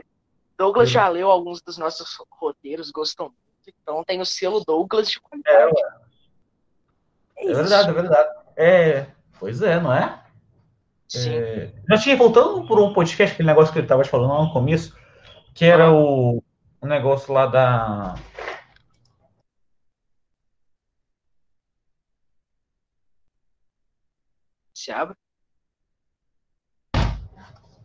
[0.57, 3.77] Douglas já leu alguns dos nossos roteiros, gostou muito.
[3.83, 5.73] Então tem o selo Douglas de qualidade.
[7.39, 8.31] É verdade, é verdade.
[8.57, 9.07] É,
[9.41, 10.23] pois é, não é?
[11.09, 11.35] Sim.
[11.35, 14.53] É, já tinha, voltando por um podcast, aquele negócio que ele estava falando lá no
[14.53, 14.97] começo,
[15.55, 16.43] que era o,
[16.81, 18.15] o negócio lá da.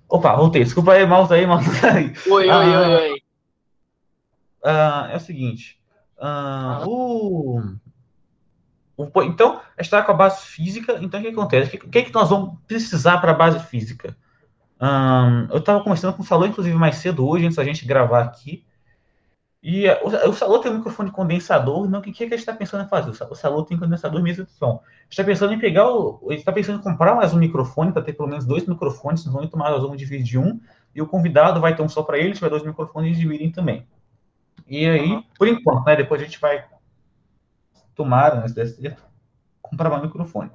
[0.09, 0.63] Opa, voltei.
[0.63, 2.13] Desculpa aí, mouse aí, mouse aí.
[2.27, 2.79] Oi, oi, Ah.
[2.81, 3.21] oi, oi.
[4.63, 5.79] Ah, é o seguinte.
[6.19, 7.61] ah, o,
[9.23, 10.99] então, a gente está com a base física.
[11.01, 11.75] Então, o que acontece?
[11.75, 14.15] O que, o que, nós vamos precisar para a base física?
[14.79, 18.23] Ahn, eu estava conversando com o Salô, inclusive, mais cedo hoje, antes da gente gravar
[18.23, 18.65] aqui.
[19.63, 21.87] E ah, o, o Salô tem um microfone condensador.
[21.89, 23.11] Não, o que, que a gente está pensando em fazer?
[23.11, 24.81] O Sa- O Salô tem condensador mesmo de som.
[24.83, 26.19] A gente está pensando em pegar o.
[26.29, 29.25] Gente está pensando em comprar mais um microfone, para ter pelo menos dois microfones.
[29.25, 30.59] Então, nós vamos dividir um
[30.93, 33.87] e o convidado vai ter um só para ele, tiver dois microfones dividem também.
[34.67, 35.23] E aí, uhum.
[35.37, 35.95] por enquanto, né?
[35.95, 36.65] Depois a gente vai
[37.95, 39.03] tomar, né, se der certo,
[39.61, 40.49] comprar um microfone.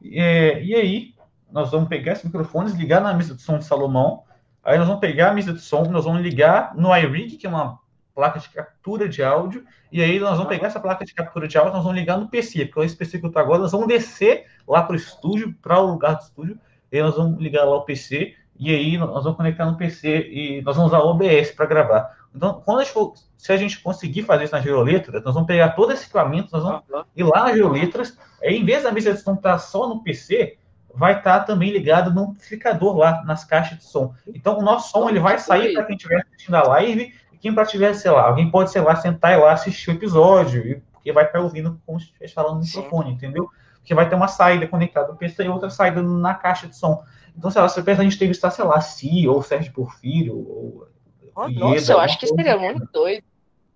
[0.00, 1.14] E, e aí,
[1.50, 4.22] nós vamos pegar esses microfones, ligar na mesa de som de Salomão,
[4.62, 7.50] aí nós vamos pegar a mesa de som, nós vamos ligar no iRig, que é
[7.50, 7.78] uma
[8.16, 9.62] placa de captura de áudio,
[9.92, 12.28] e aí nós vamos pegar essa placa de captura de áudio, nós vamos ligar no
[12.28, 14.96] PC, porque é esse PC que eu estou agora, nós vamos descer lá para o
[14.96, 16.58] estúdio, para o lugar do estúdio,
[16.90, 20.62] e nós vamos ligar lá o PC, e aí nós vamos conectar no PC e
[20.62, 22.16] nós vamos usar o OBS para gravar.
[22.34, 25.46] Então, quando a gente for, se a gente conseguir fazer isso na Geoletras, nós vamos
[25.46, 26.82] pegar todo esse equipamento, nós vamos
[27.14, 30.56] ir lá na Geoletras, aí em vez da mesa de som estar só no PC,
[30.94, 34.14] vai estar também ligado no amplificador lá, nas caixas de som.
[34.26, 37.66] Então, o nosso som ele vai sair para quem estiver assistindo a live quem para
[37.66, 41.24] tiver, sei lá, alguém pode, sei lá, sentar e lá assistir o episódio, porque vai
[41.24, 43.48] estar ouvindo como se estivesse falando no microfone, entendeu?
[43.74, 47.04] Porque vai ter uma saída conectada no PC e outra saída na caixa de som.
[47.36, 50.34] Então, sei lá, você pensa a gente entrevistar, sei lá, Si ou Sérgio Porfírio.
[50.34, 50.88] Ou,
[51.34, 53.24] oh, nossa, eu acho que seria muito doido.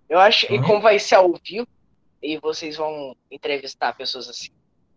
[0.09, 1.67] Eu acho, e como vai ser ao vivo,
[2.21, 4.49] e vocês vão entrevistar pessoas assim,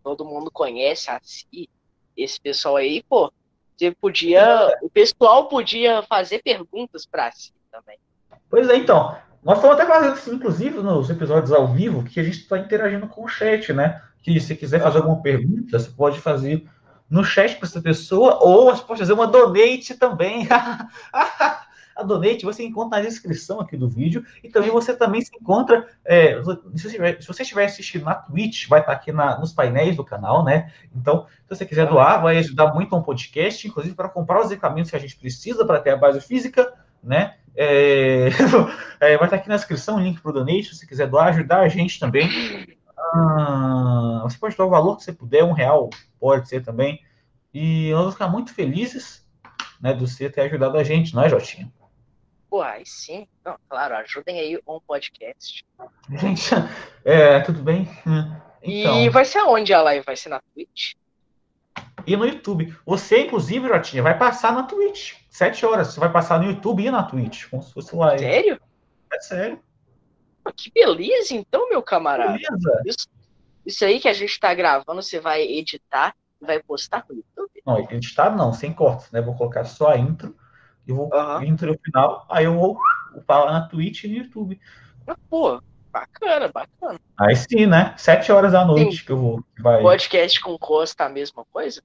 [0.03, 1.69] todo mundo conhece a Si,
[2.17, 3.31] esse pessoal aí, pô,
[3.77, 7.97] você podia, o pessoal podia fazer perguntas para si também.
[8.55, 9.17] Pois é, então.
[9.43, 13.05] Nós estamos até fazendo isso, inclusive, nos episódios ao vivo, que a gente está interagindo
[13.05, 14.01] com o chat, né?
[14.23, 16.65] Que se quiser fazer alguma pergunta, você pode fazer
[17.09, 20.47] no chat para essa pessoa, ou você pode fazer uma donate também.
[21.97, 25.87] a donate você encontra na descrição aqui do vídeo e também você também se encontra
[26.05, 26.41] é,
[26.75, 30.73] se, você estiver assistindo na Twitch vai estar aqui na, nos painéis do canal né
[30.93, 34.91] então se você quiser doar vai ajudar muito um podcast inclusive para comprar os equipamentos
[34.91, 36.73] que a gente precisa para ter a base física
[37.05, 38.29] né é,
[38.99, 41.27] é, vai estar aqui na descrição o link para o donate se você quiser doar
[41.27, 42.29] ajudar a gente também
[42.97, 45.89] ah, você pode doar o valor que você puder um real
[46.19, 47.01] pode ser também
[47.53, 49.25] e nós vamos ficar muito felizes
[49.79, 51.71] né, do você ter ajudado a gente, não é, Jotinha?
[52.49, 53.27] Pô, aí sim.
[53.43, 55.65] Não, claro, ajudem aí um podcast.
[56.09, 56.51] Gente,
[57.05, 57.87] é, tudo bem?
[58.61, 60.05] Então, e vai ser aonde a live?
[60.05, 60.93] Vai ser na Twitch?
[62.05, 62.75] E no YouTube.
[62.85, 65.13] Você, inclusive, Jotinha, vai passar na Twitch.
[65.29, 65.87] Sete horas.
[65.87, 68.19] Você vai passar no YouTube e na Twitch, como se fosse live.
[68.19, 68.59] Sério?
[69.11, 69.59] É sério.
[70.55, 72.33] Que beleza, então, meu camarada.
[72.33, 72.81] Beleza.
[72.85, 73.07] Isso,
[73.65, 76.13] isso aí que a gente tá gravando, você vai editar
[76.45, 77.61] vai postar no YouTube?
[77.65, 79.21] Não, editar não, sem cortes, né?
[79.21, 80.35] Vou colocar só a intro
[80.87, 81.43] e vou uhum.
[81.43, 82.77] intro no final, aí eu vou
[83.15, 84.59] upar na Twitch e no YouTube.
[85.07, 86.99] Ah, pô, bacana, bacana.
[87.17, 87.93] Aí sim, né?
[87.97, 89.05] Sete horas da noite sim.
[89.05, 89.43] que eu vou.
[89.59, 89.81] Vai...
[89.81, 91.81] Podcast com Costa a mesma coisa?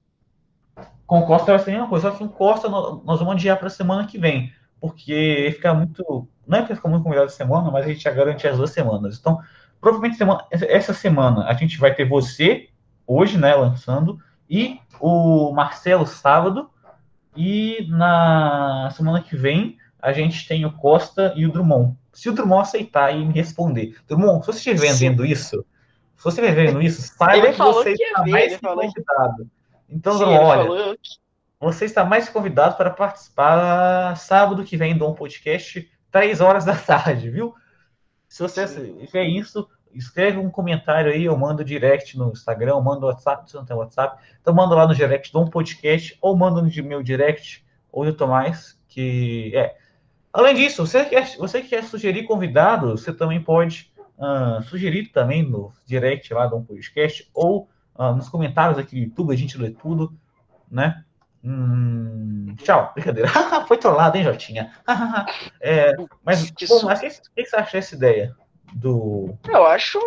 [1.05, 3.69] Com Costa vai ser a mesma coisa, só que com Costa nós vamos adiar para
[3.69, 6.27] semana que vem, porque fica muito.
[6.47, 8.71] Não é que fica muito convidado de semana, mas a gente já garante as duas
[8.71, 9.17] semanas.
[9.19, 9.39] Então,
[9.79, 12.69] provavelmente semana, essa semana a gente vai ter você,
[13.05, 14.19] hoje, né, lançando,
[14.49, 16.69] e o Marcelo sábado.
[17.35, 21.95] E na semana que vem a gente tem o Costa e o Drummond.
[22.11, 25.63] Se o Drummond aceitar e me responder, Drummond, se você estiver vendo isso,
[26.17, 29.49] se você estiver vendo isso, saiba que você que está mais convidado.
[29.91, 30.97] Então, Sim, olha,
[31.59, 36.75] você está mais convidado para participar sábado que vem do um podcast, três horas da
[36.77, 37.53] tarde, viu?
[38.27, 43.05] Se você fizer isso, escreve um comentário aí, eu mando direct no Instagram, eu mando
[43.05, 46.61] WhatsApp, se não tem WhatsApp, então manda lá no direct de um podcast, ou manda
[46.61, 49.75] no meu direct, ou do Tomás, que é.
[50.31, 55.73] Além disso, você quer, você quer sugerir convidados, você também pode uh, sugerir também no
[55.85, 59.71] direct lá do um podcast, ou uh, nos comentários aqui no YouTube, a gente lê
[59.71, 60.13] tudo,
[60.69, 61.03] né?
[61.43, 63.29] Hum, tchau, brincadeira.
[63.67, 64.73] Foi trollado, hein, Jotinha?
[65.59, 68.35] é, mas, o que, que você acha dessa ideia?
[68.73, 69.37] do.
[69.47, 69.99] Eu acho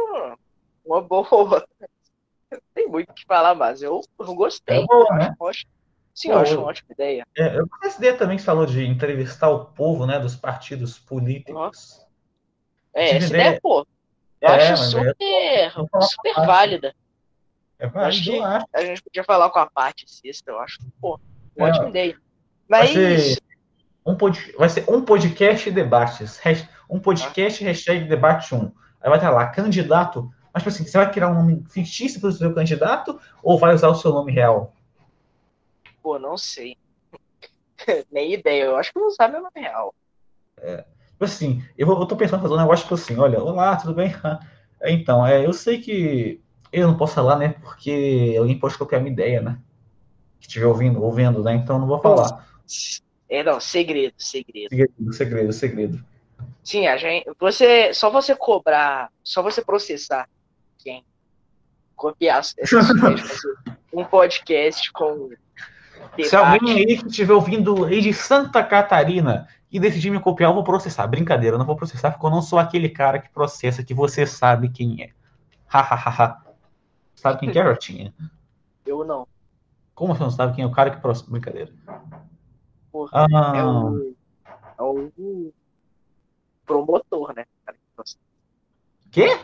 [0.85, 1.67] uma boa.
[2.75, 4.83] Tem muito o que falar, mas eu, eu gostei.
[4.83, 5.35] É boa, né?
[5.39, 5.67] eu acho,
[6.15, 7.27] sim, eu acho uma ótima ideia.
[7.37, 11.55] É, eu essa ideia também que falou de entrevistar o povo, né, dos partidos políticos.
[11.55, 12.07] Nossa.
[12.95, 13.85] É, essa ideia, pô,
[14.41, 16.95] eu é, acho super, é, super válida.
[17.79, 21.19] É válida, acho que a gente podia falar com a parte sexta, eu acho, pô,
[21.57, 22.17] uma é, ótima ideia.
[22.69, 22.95] Mas.
[22.95, 23.43] Vai ser
[24.07, 24.55] um, pod...
[24.59, 26.41] vai ser um podcast debates
[26.89, 28.59] um podcast hashtag debate 1.
[29.01, 30.31] Aí vai estar lá, candidato.
[30.53, 33.75] Mas, tipo assim, você vai criar um nome fictício para o seu candidato ou vai
[33.75, 34.73] usar o seu nome real?
[36.03, 36.77] Pô, não sei.
[38.13, 38.65] Nem ideia.
[38.65, 39.95] Eu acho que vou usar meu nome real.
[40.59, 40.85] É.
[41.11, 43.77] Tipo assim, eu, vou, eu tô pensando em fazer um negócio tipo assim, olha, olá,
[43.77, 44.13] tudo bem?
[44.87, 46.44] Então, é, eu sei que
[46.81, 47.55] eu não posso falar, né?
[47.63, 49.59] Porque alguém pode copiar minha ideia, né?
[50.41, 51.55] Que estiver ouvindo, ouvindo, né?
[51.55, 52.47] Então não vou falar.
[53.29, 54.71] É, não, segredo, segredo.
[54.71, 56.05] Segredo, segredo, segredo.
[56.63, 60.29] Sim, a gente, você, só você cobrar, só você processar
[60.79, 61.05] quem
[61.95, 62.71] copiar essas
[63.93, 65.31] um podcast com
[66.23, 70.55] Se alguém aí que estiver ouvindo aí de Santa Catarina e decidir me copiar, eu
[70.55, 71.07] vou processar.
[71.07, 74.27] Brincadeira, eu não vou processar porque eu não sou aquele cara que processa que você
[74.27, 75.11] sabe quem é.
[75.67, 76.44] Hahaha.
[77.25, 78.15] Sabe quem que é, Rotinha?
[78.87, 79.27] Eu não.
[79.95, 81.31] Como você não sabe quem é o cara que processa?
[81.31, 81.73] Brincadeira.
[82.93, 84.15] Porra, Ah, é o.
[84.79, 85.53] É o
[86.67, 87.45] promotor, né?
[89.11, 89.39] Quê?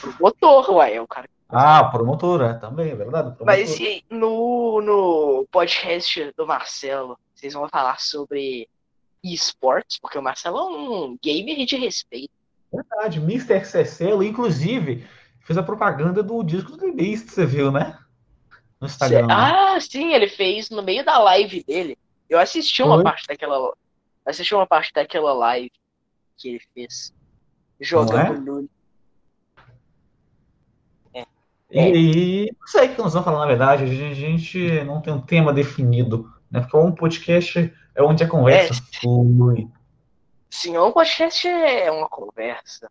[0.00, 3.34] Promotor, uai, é o cara que Ah, promotora, também, é verdade.
[3.36, 3.46] promotora.
[3.46, 8.68] Mas e no, no podcast do Marcelo, vocês vão falar sobre
[9.22, 12.32] esportes, porque o Marcelo é um gamer de respeito.
[12.72, 13.64] verdade, Mr.
[13.64, 15.06] Cecelo, inclusive,
[15.44, 17.98] fez a propaganda do disco do The Beast, você viu, né?
[18.80, 19.28] No Instagram.
[19.30, 21.96] Ah, sim, ele fez no meio da live dele.
[22.28, 23.04] Eu assisti uma Foi?
[23.04, 23.72] parte daquela.
[24.26, 25.70] Assisti uma parte daquela live
[26.36, 27.12] que ele fez.
[27.80, 28.68] Jogando Lula.
[31.70, 33.84] E não sei o que nós vamos falar, na verdade.
[33.84, 36.60] A gente, a gente não tem um tema definido, né?
[36.60, 39.68] Porque um podcast é onde a conversa flui.
[40.48, 42.88] Sim, um podcast é uma conversa.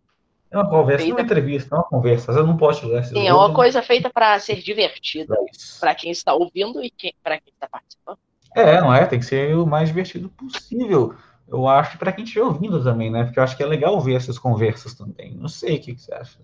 [0.53, 2.31] É uma conversa, não é uma Feita- entrevista, é uma conversa.
[2.31, 3.55] Você não jogar esse Sim, é uma né?
[3.55, 5.33] coisa feita para ser divertida.
[5.33, 5.79] É.
[5.79, 8.19] Para quem está ouvindo e quem, para quem está participando.
[8.55, 9.03] É, não é?
[9.07, 11.15] Tem que ser o mais divertido possível.
[11.47, 13.23] Eu acho para quem estiver ouvindo também, né?
[13.23, 15.33] Porque eu acho que é legal ver essas conversas também.
[15.33, 16.39] Não sei o que, que você acha.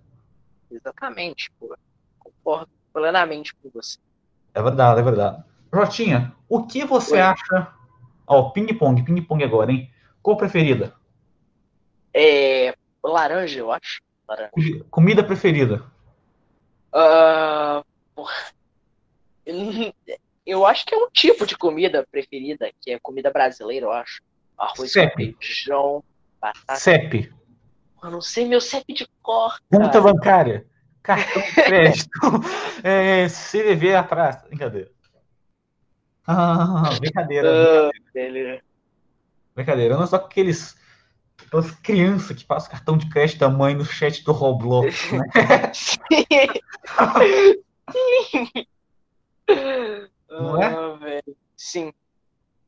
[0.72, 1.76] Exatamente, pô.
[2.18, 3.99] Concordo plenamente com você.
[4.55, 5.43] É verdade, é verdade.
[5.72, 7.22] Jotinha, o que você Oi.
[7.22, 7.74] acha?
[8.26, 9.88] Ó, ping-pong, ping-pong agora, hein?
[10.24, 10.95] Cor preferida?
[12.12, 12.74] É.
[13.10, 14.01] Laranja, eu acho.
[14.28, 14.51] Laranja.
[14.51, 15.84] Comi- Comida preferida?
[18.16, 18.34] Porra.
[20.45, 24.22] Eu acho que é um tipo de comida preferida, que é comida brasileira, eu acho.
[24.57, 25.36] Arroz CEP.
[25.39, 26.03] feijão,
[26.41, 26.76] batata.
[26.76, 27.32] CEP?
[28.03, 30.66] Eu não sei meu CEP de cor, Conta bancária?
[31.03, 32.10] Cartão de crédito?
[32.84, 34.41] é, CVV atrás?
[34.43, 34.89] Brincadeira.
[36.28, 37.49] Ah, brincadeira.
[37.49, 37.89] Ah.
[39.55, 39.93] Brincadeira.
[39.95, 40.78] Eu não sou aqueles.
[41.49, 45.25] Aquelas crianças que passam cartão de crédito da mãe no chat do Roblox, né?
[50.29, 50.67] Não é?
[50.67, 51.33] Ah.
[51.57, 51.91] Sim,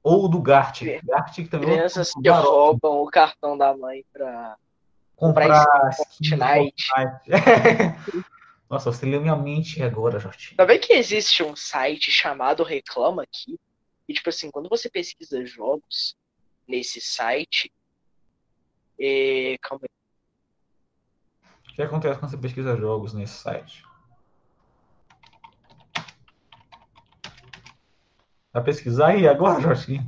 [0.01, 0.81] Ou do Gart.
[0.81, 0.99] É.
[1.03, 4.57] Gart que também é crianças um que roubam o cartão da mãe pra.
[5.15, 5.63] comprar
[5.95, 6.73] Fortnite.
[6.87, 8.25] Fortnite.
[8.67, 10.55] Nossa, você leu minha mente agora, Jotinho.
[10.55, 13.59] Sabe que existe um site chamado Reclama Aqui?
[14.09, 16.15] E, tipo assim, quando você pesquisa jogos
[16.67, 17.71] nesse site.
[18.99, 19.57] É...
[19.61, 20.01] Calma aí.
[21.69, 23.83] O que acontece quando você pesquisa jogos nesse site?
[28.53, 30.03] Vai pesquisar aí agora, Jotinho?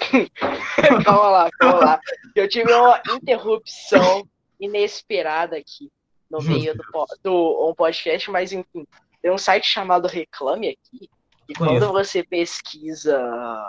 [1.04, 2.00] calma lá, calma lá.
[2.34, 4.28] Eu tive uma interrupção
[4.60, 5.90] inesperada aqui
[6.30, 6.84] no Justo, meio do,
[7.22, 8.86] do um podcast, mas enfim.
[9.22, 11.08] Tem um site chamado Reclame Aqui.
[11.48, 13.66] E quando você pesquisa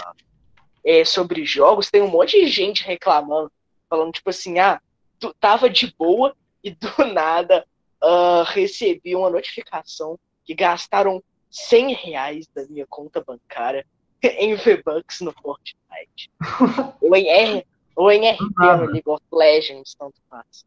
[0.84, 3.52] é, sobre jogos, tem um monte de gente reclamando,
[3.90, 4.82] falando tipo assim, ah,
[5.20, 7.66] tu tava de boa e do nada
[8.02, 13.86] ah, recebi uma notificação que gastaram 100 reais da minha conta bancária
[14.22, 16.32] em V-Bucks no Fortnite.
[17.02, 20.66] ou em R, ou em RP no League of Legends, tanto faz.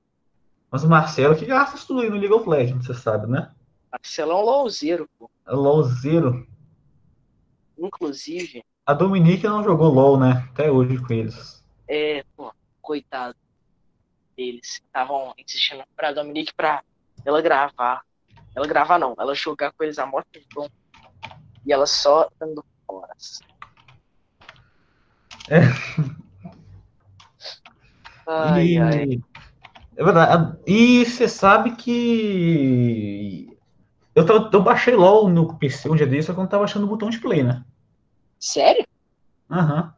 [0.71, 3.51] Mas o Marcelo que gasta isso tudo aí no League of Legends, você sabe, né?
[3.91, 5.29] Marcelo é um LOLzeiro, pô.
[5.47, 6.47] É LOL Zero.
[7.77, 10.49] Inclusive, A Dominique não jogou LOL, né?
[10.53, 11.64] Até hoje com eles.
[11.89, 12.53] é, pô,
[12.91, 13.36] coitado
[14.36, 14.80] deles.
[14.84, 16.82] Estavam insistindo pra Dominique pra
[17.24, 18.03] ela gravar.
[18.53, 20.66] Ela gravar não, ela jogar com eles a moto bom.
[21.64, 23.38] E ela só dando horas.
[25.49, 25.61] É.
[28.26, 29.20] Ai, E- ai.
[29.97, 30.59] É verdade.
[30.66, 33.57] E você sabe que.
[34.16, 36.64] Eu, tava- eu baixei LOL no PC um dia desse, só que eu não tava
[36.64, 37.64] achando o botão de play, né?
[38.41, 38.84] Sério?
[39.49, 39.95] Aham.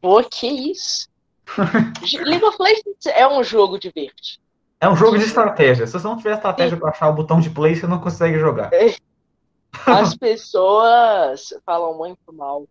[0.00, 1.08] Pô, que isso?
[2.24, 4.42] League of Legends é um jogo divertido.
[4.80, 5.86] É um jogo de estratégia.
[5.86, 8.70] Se você não tiver estratégia pra achar o botão de play, você não consegue jogar.
[9.86, 12.66] As pessoas falam muito mal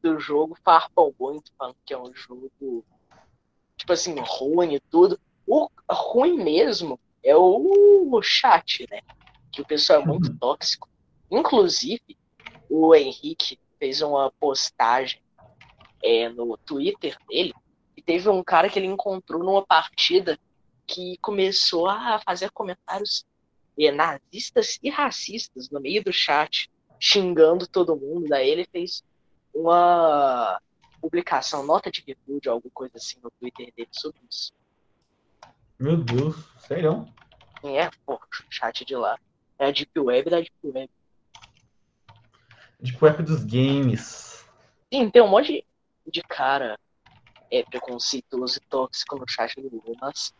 [0.00, 2.50] do jogo, farpam muito, falando que é um jogo,
[3.76, 5.18] tipo assim, ruim e tudo.
[5.46, 9.00] O ruim mesmo é o chat, né?
[9.52, 10.88] Que o pessoal é muito tóxico.
[11.30, 12.16] Inclusive,
[12.68, 15.20] o Henrique fez uma postagem
[16.02, 17.52] é, no Twitter dele
[18.00, 20.38] e teve um cara que ele encontrou numa partida
[20.86, 23.26] que começou a fazer comentários
[23.94, 28.26] nazistas e racistas no meio do chat, xingando todo mundo.
[28.28, 29.02] Daí ele fez
[29.54, 30.60] uma
[31.00, 34.52] publicação, nota de repúdio, alguma coisa assim no Twitter dele sobre isso.
[35.78, 37.06] Meu Deus, sério?
[37.62, 38.20] E é, pô, o
[38.50, 39.18] chat de lá.
[39.58, 40.90] É a Deep Web da Deep Web.
[42.82, 44.46] Tipo, app dos games.
[44.92, 45.66] Sim, tem um monte
[46.06, 46.78] de cara
[47.50, 50.32] é, preconceituoso e tóxico no chat do mas.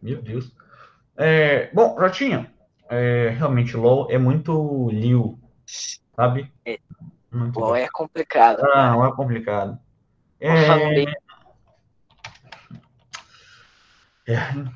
[0.00, 0.54] Meu Deus.
[1.16, 2.52] É, bom, Jotinha,
[2.88, 5.38] é, realmente LOL é muito liu,
[6.16, 6.50] sabe?
[6.64, 6.78] É.
[7.30, 8.62] Muito LOL é complicado.
[8.72, 9.78] Ah, não é complicado.
[10.40, 10.48] É,
[14.26, 14.70] é.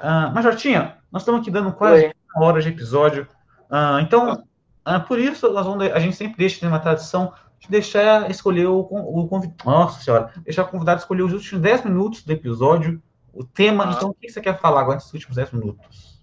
[0.00, 2.12] Ah, mas, Jotinha, nós estamos aqui dando quase Oi.
[2.36, 3.26] uma hora de episódio.
[3.68, 4.44] Ah, então,
[4.84, 8.66] ah, por isso, nós vamos, a gente sempre deixa tem uma tradição de deixar escolher
[8.66, 9.64] o, o convidado.
[9.64, 13.02] Nossa senhora, deixar o convidado escolher os últimos 10 minutos do episódio,
[13.32, 13.88] o tema.
[13.88, 13.92] Ah.
[13.92, 16.18] Então, o que você quer falar agora nesses últimos 10 minutos?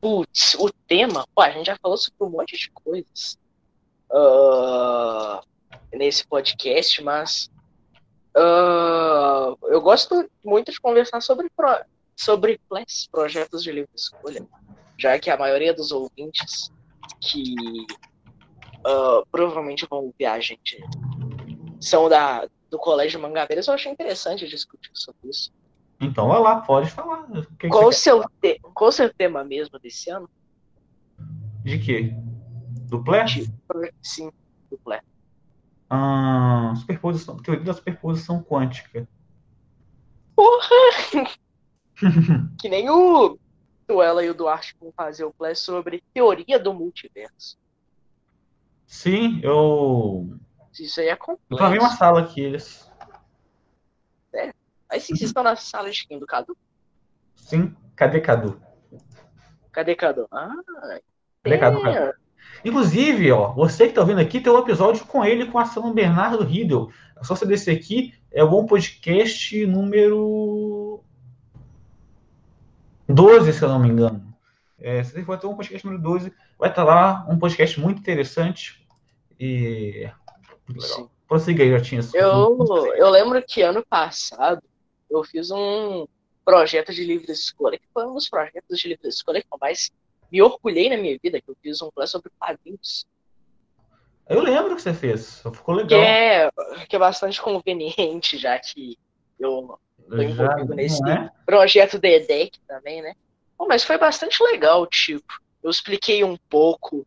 [0.00, 3.38] Putz, o tema, pô, a gente já falou sobre um monte de coisas
[4.10, 5.42] ah,
[5.92, 7.50] nesse podcast, mas
[8.34, 11.84] ah, eu gosto muito de conversar sobre, pro-
[12.16, 12.60] sobre
[13.12, 14.46] projetos de livre escolha,
[14.98, 16.72] já que a maioria dos ouvintes
[17.20, 17.54] que
[18.84, 20.78] ah, provavelmente vão a gente
[21.80, 25.50] são da, do Colégio Mangabeiras, eu achei interessante discutir sobre isso.
[26.00, 27.24] Então, vai lá, pode falar.
[27.30, 30.28] O que que Qual o seu, te- qual o seu tema mesmo desse ano?
[31.62, 32.12] De quê?
[32.88, 33.24] Do Plé?
[33.24, 33.52] De-
[34.02, 34.30] Sim,
[34.70, 35.00] do PLES.
[35.90, 39.06] Ah, superposição, teoria da superposição quântica.
[42.58, 43.38] Que nem o
[43.86, 47.56] Tuela e o Duarte vão fazer o play sobre teoria do multiverso.
[48.90, 50.36] Sim, eu.
[50.78, 51.96] Isso aí é Eu tô na mesma complexo.
[51.96, 52.90] sala que eles.
[54.88, 56.18] Aí sim, vocês estão na sala de quem?
[56.18, 56.56] Do Cadu?
[57.36, 58.60] Sim, cadê Cadu?
[59.70, 60.26] Cadê Cadu?
[60.32, 60.52] Ah,
[61.44, 61.86] Cadê Cadu?
[61.86, 61.94] é.
[61.94, 62.18] Cadu?
[62.64, 65.94] Inclusive, ó, você que tá ouvindo aqui, tem um episódio com ele, com a São
[65.94, 66.92] Bernardo Riddle.
[67.16, 71.00] É só você descer aqui, é o bom podcast número
[73.08, 74.34] 12, se eu não me engano.
[74.76, 78.00] É, se você for ter um podcast número 12, vai estar lá um podcast muito
[78.00, 78.79] interessante.
[79.40, 80.10] E.
[80.68, 81.10] Legal.
[81.26, 82.02] Prossiga aí, Jotinha.
[82.12, 82.58] Eu,
[82.96, 84.62] eu lembro que ano passado
[85.10, 86.06] eu fiz um
[86.44, 89.90] projeto de livre escolha, que foi um dos projetos de livre escolha que eu mais
[90.30, 93.06] me orgulhei na minha vida, que eu fiz um play sobre quadrinhos.
[94.28, 95.40] Eu lembro que você fez.
[95.40, 96.00] Ficou Que legal.
[96.02, 96.50] é,
[96.88, 98.96] que é bastante conveniente, já que
[99.38, 99.78] eu
[100.08, 101.28] tô envolvido nesse é?
[101.44, 103.14] projeto do EDEC também, né?
[103.58, 105.32] Bom, mas foi bastante legal, tipo.
[105.62, 107.06] Eu expliquei um pouco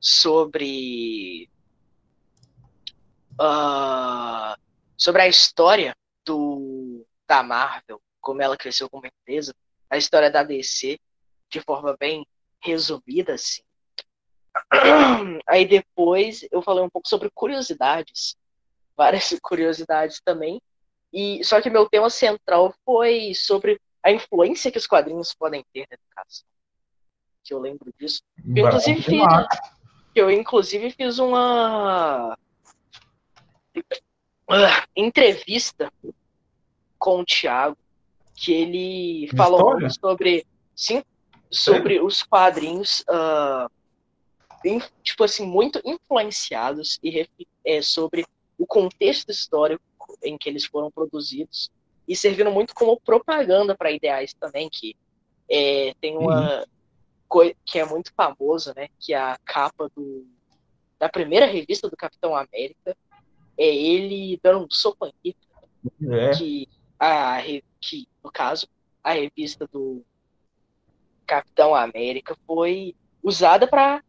[0.00, 1.48] sobre.
[3.40, 4.56] Ah,
[4.96, 9.54] sobre a história do, da Marvel, como ela cresceu como empresa,
[9.90, 10.98] a história da DC,
[11.50, 12.26] de forma bem
[12.60, 13.62] resumida, assim.
[15.46, 18.36] Aí depois eu falei um pouco sobre curiosidades,
[18.96, 20.60] várias curiosidades também.
[21.12, 25.86] E só que meu tema central foi sobre a influência que os quadrinhos podem ter
[25.90, 26.44] na educação.
[27.44, 28.22] Que eu lembro disso.
[28.56, 29.22] Eu, inclusive, fiz,
[30.14, 32.36] eu inclusive fiz uma
[34.50, 35.92] ah, entrevista
[36.98, 37.76] com o Thiago,
[38.34, 39.80] que ele falou história?
[39.80, 41.02] muito sobre sim,
[41.50, 43.68] sobre os quadrinhos ah,
[44.64, 47.28] in- tipo assim, muito influenciados e
[47.64, 48.26] é, sobre
[48.58, 49.82] o contexto histórico
[50.22, 51.70] em que eles foram produzidos
[52.06, 54.94] e servindo muito como propaganda para ideais também, que
[55.48, 56.66] é, tem uma
[57.28, 60.26] coisa que é muito famosa, né, que é a capa do,
[60.98, 62.96] da primeira revista do Capitão América,
[63.56, 65.34] é ele dando um soco Hitler,
[66.10, 66.30] É.
[66.36, 67.38] que, a,
[67.80, 68.66] que, no caso,
[69.02, 70.02] a revista do
[71.26, 74.02] Capitão América foi usada para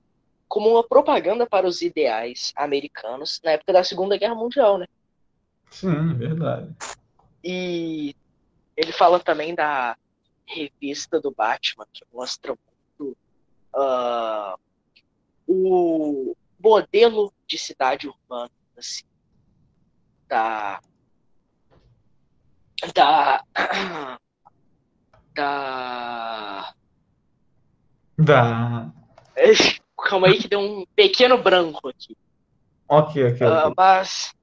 [0.48, 4.88] como uma propaganda para os ideais americanos na época da Segunda Guerra Mundial, né?
[5.70, 6.74] Sim, é verdade.
[7.44, 8.16] E
[8.78, 9.98] ele fala também da
[10.46, 12.56] revista do Batman, que mostra
[13.00, 13.18] muito
[13.74, 14.56] ah,
[15.48, 19.04] o modelo de cidade urbana, assim,
[20.28, 20.80] da,
[22.94, 23.44] da,
[25.34, 26.74] da,
[28.18, 28.92] Dá.
[30.04, 32.16] calma aí que deu um pequeno branco aqui.
[32.88, 33.74] Ok, ok, ok.
[33.76, 34.34] mas,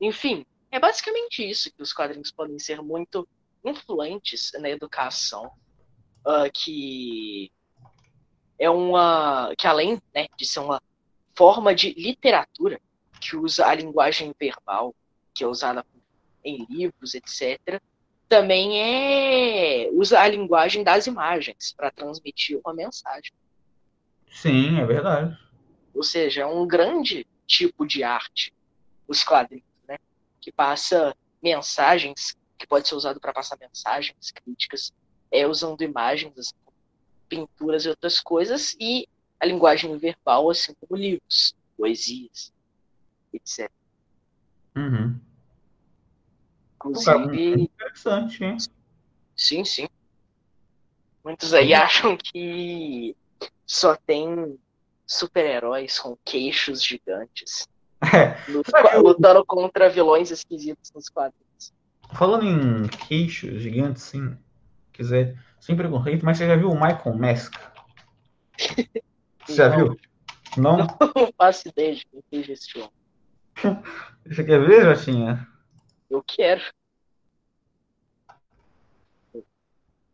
[0.00, 3.28] enfim, é basicamente isso que os quadrinhos podem ser muito
[3.64, 5.50] influentes na educação,
[6.26, 7.52] ah, que
[8.58, 10.80] é uma que além né, de ser uma
[11.36, 12.80] forma de literatura
[13.20, 14.94] que usa a linguagem verbal,
[15.34, 15.84] que é usada
[16.44, 17.80] em livros, etc.,
[18.28, 23.32] também é usa a linguagem das imagens para transmitir uma mensagem.
[24.30, 25.38] Sim, é verdade.
[25.94, 28.52] Ou seja, é um grande tipo de arte,
[29.06, 29.98] os quadrinhos, né?
[30.40, 34.92] Que passa mensagens, que pode ser usado para passar mensagens, críticas,
[35.30, 36.54] é, usando imagens, assim,
[37.28, 39.06] pinturas e outras coisas, e
[39.38, 42.52] a linguagem verbal, assim como livros, poesias.
[43.32, 43.70] etc.
[44.76, 45.20] Uhum.
[46.84, 48.56] Inclusive, interessante, hein?
[49.36, 49.86] sim, sim.
[51.24, 53.16] Muitos aí acham que
[53.66, 54.58] só tem
[55.06, 57.66] super-heróis com queixos gigantes
[58.02, 61.72] É, lutando contra vilões esquisitos nos quadrinhos.
[62.12, 64.36] falando em queixo gigante, sim,
[64.92, 67.54] quiser, sem preconceito, mas você já viu o Michael Mask?
[69.46, 69.94] Você já viu?
[70.56, 70.78] Não?
[71.14, 72.90] Não faço ideia de quem seja esse homem.
[74.26, 75.46] Você quer ver, Jotinha?
[76.14, 76.62] Eu quero.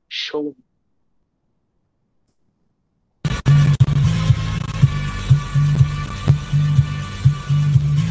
[0.09, 0.57] Show.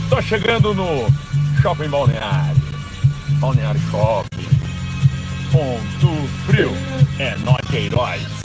[0.08, 1.08] Tô chegando no
[1.64, 2.62] Shopping Balneário.
[3.40, 4.50] Balneário Shopping.
[5.52, 6.70] Ponto Frio.
[7.20, 8.40] É nós que é heróis.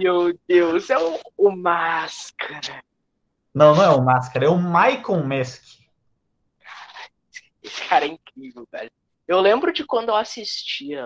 [0.00, 2.82] Meu Deus, é o, o Máscara.
[3.54, 5.62] Não, não é o Máscara, é o Michael Mask.
[7.62, 8.90] Esse cara é incrível, velho.
[9.28, 11.04] Eu lembro de quando eu assistia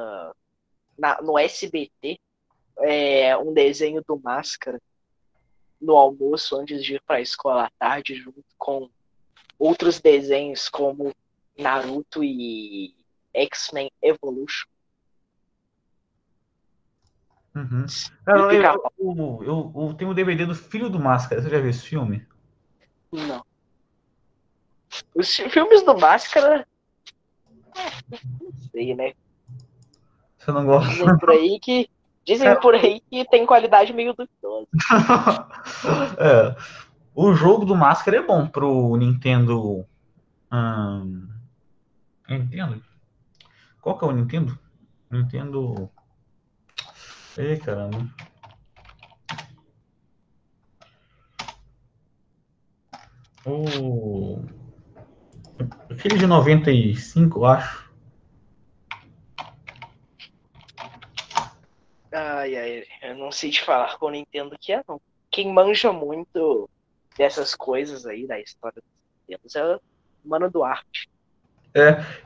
[0.97, 2.21] na- no SBT
[2.79, 4.81] é, um desenho do Máscara
[5.81, 8.89] no almoço antes de ir pra escola à tarde, junto com
[9.59, 11.13] outros desenhos como
[11.59, 12.95] Naruto e
[13.35, 14.69] X-Men Evolution.
[17.55, 17.87] Uhum.
[18.27, 21.41] Eu, eu, eu- eu tenho o DVD do Filho do Máscara.
[21.41, 22.27] Você já viu esse filme?
[23.13, 23.45] Não.
[25.15, 26.67] Os fi- filmes do Máscara.
[27.77, 27.91] é,
[28.43, 29.13] Não sei, né?
[30.39, 30.91] Você não gosta?
[30.91, 31.89] Dizem por aí que.
[32.27, 34.67] Dizem por aí que tem qualidade meio duvidosa.
[36.19, 36.57] É,
[37.15, 39.87] o jogo do Máscara é bom pro Nintendo.
[40.53, 41.29] hum,
[42.29, 42.83] Nintendo?
[43.81, 44.59] Qual que é o Nintendo?
[45.11, 45.91] Nintendo.
[47.37, 47.99] Ei, caramba.
[53.45, 54.45] O.
[55.91, 57.93] Aquele de 95, eu acho.
[62.13, 65.01] Ai, ai, eu não sei te falar com o Nintendo que é, não.
[65.31, 66.71] Quem manja muito
[67.19, 69.81] dessas coisas aí da história dos Nintendos é o
[70.25, 71.09] Mano Duarte.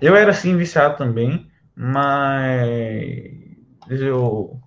[0.00, 3.32] Eu era assim viciado também, mas.
[3.88, 4.60] Eu.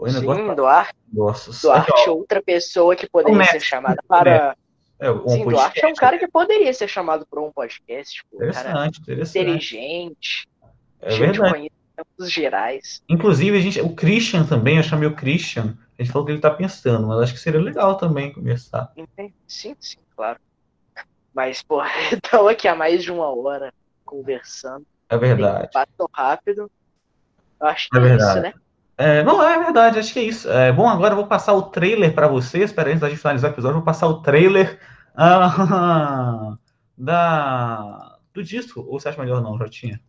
[0.00, 0.54] Ainda Sim, gosto.
[0.54, 1.60] Duarte, gosto.
[1.62, 4.56] Duarte é outra pessoa que poderia O ser chamada o para.
[5.00, 6.00] É, um Sim, Duarte é um podcast.
[6.00, 8.14] cara que poderia ser chamado para um podcast.
[8.14, 9.38] Tipo, um cara Interessante, interessante.
[9.38, 10.48] inteligente,
[11.00, 11.38] É verdade.
[11.52, 13.02] conhecimentos gerais.
[13.08, 15.76] Inclusive, a gente, o Christian também, eu chamei o Christian.
[15.98, 18.92] A gente falou que ele tá pensando, mas acho que seria legal também começar.
[18.96, 19.34] Entendi.
[19.46, 20.38] Sim, sim, claro.
[21.34, 21.80] Mas, pô,
[22.12, 23.72] estamos aqui há mais de uma hora
[24.04, 24.86] conversando.
[25.08, 25.70] É verdade.
[25.72, 26.70] Passou rápido.
[27.60, 28.30] Eu acho que É é, verdade.
[28.32, 28.54] isso, né?
[29.00, 30.50] É, não, é verdade, acho que é isso.
[30.50, 32.64] É, bom, agora eu vou passar o trailer para vocês.
[32.70, 34.80] Espera antes da gente finalizar o episódio, eu vou passar o trailer
[35.14, 36.58] ah,
[36.98, 38.80] da, do disco.
[38.80, 40.00] Ou você acha melhor não, já tinha?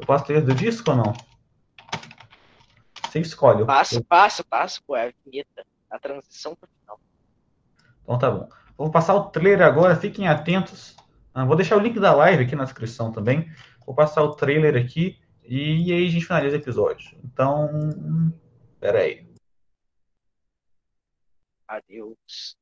[0.00, 1.12] Eu passo o trailer do disco ou não?
[3.06, 3.60] Você escolhe.
[3.60, 5.64] eu- Passo, passo, passo, pô, é a vinheta.
[5.88, 6.98] A transição pro final.
[8.02, 8.48] Então tá bom.
[8.76, 10.96] Vou passar o trailer agora, fiquem atentos.
[11.32, 13.48] Ah, vou deixar o link da live aqui na descrição também.
[13.86, 17.16] Vou passar o trailer aqui e, e aí a gente finaliza o episódio.
[17.24, 17.68] Então,
[18.80, 19.26] peraí.
[21.68, 22.56] Adeus.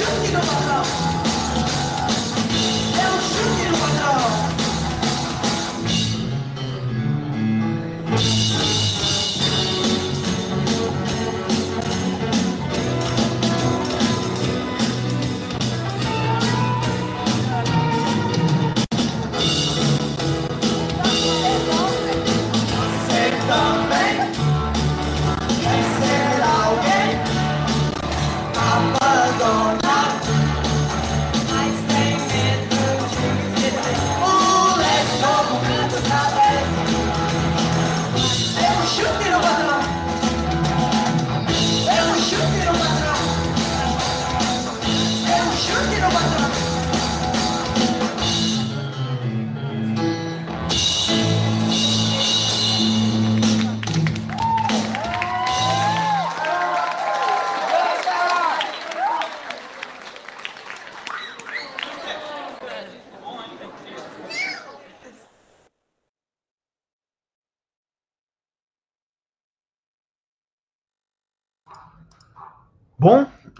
[0.00, 1.09] 就是你他妈的！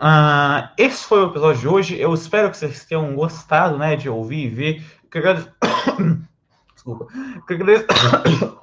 [0.01, 2.01] Uh, esse foi o episódio de hoje.
[2.01, 4.85] Eu espero que vocês tenham gostado, né, de ouvir e ver.
[5.15, 5.53] Eu agradeço...
[6.75, 7.07] Desculpa.
[7.15, 7.87] Eu agradeço...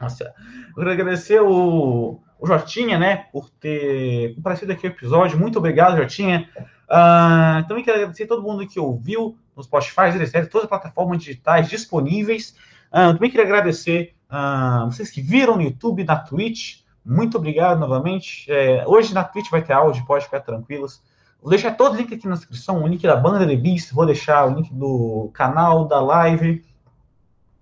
[0.00, 0.34] Nossa.
[0.76, 5.38] Eu agradecer o, o Jotinha, né, por ter comparecido aqui o episódio.
[5.38, 6.48] Muito obrigado, Jotinha.
[6.84, 11.18] Uh, também quero agradecer a todo mundo que ouviu no Spotify, etc., todas as plataformas
[11.18, 12.56] digitais disponíveis.
[12.90, 16.83] Uh, também queria agradecer uh, vocês que viram no YouTube, na Twitch.
[17.04, 18.50] Muito obrigado novamente.
[18.50, 21.02] É, hoje na Twitch vai ter áudio, pode ficar tranquilos.
[21.40, 24.06] Vou deixar todo o link aqui na descrição, o link da banda The Beast, vou
[24.06, 26.64] deixar o link do canal, da live,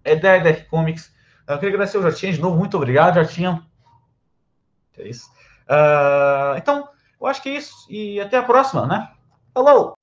[0.04, 1.12] é da Death Comics.
[1.48, 3.66] Eu queria agradecer o Jartinha de novo, muito obrigado, Jartinha.
[4.96, 5.28] É isso.
[5.62, 6.88] Uh, então,
[7.20, 7.74] eu acho que é isso.
[7.90, 9.10] E até a próxima, né?
[9.56, 9.96] Hello!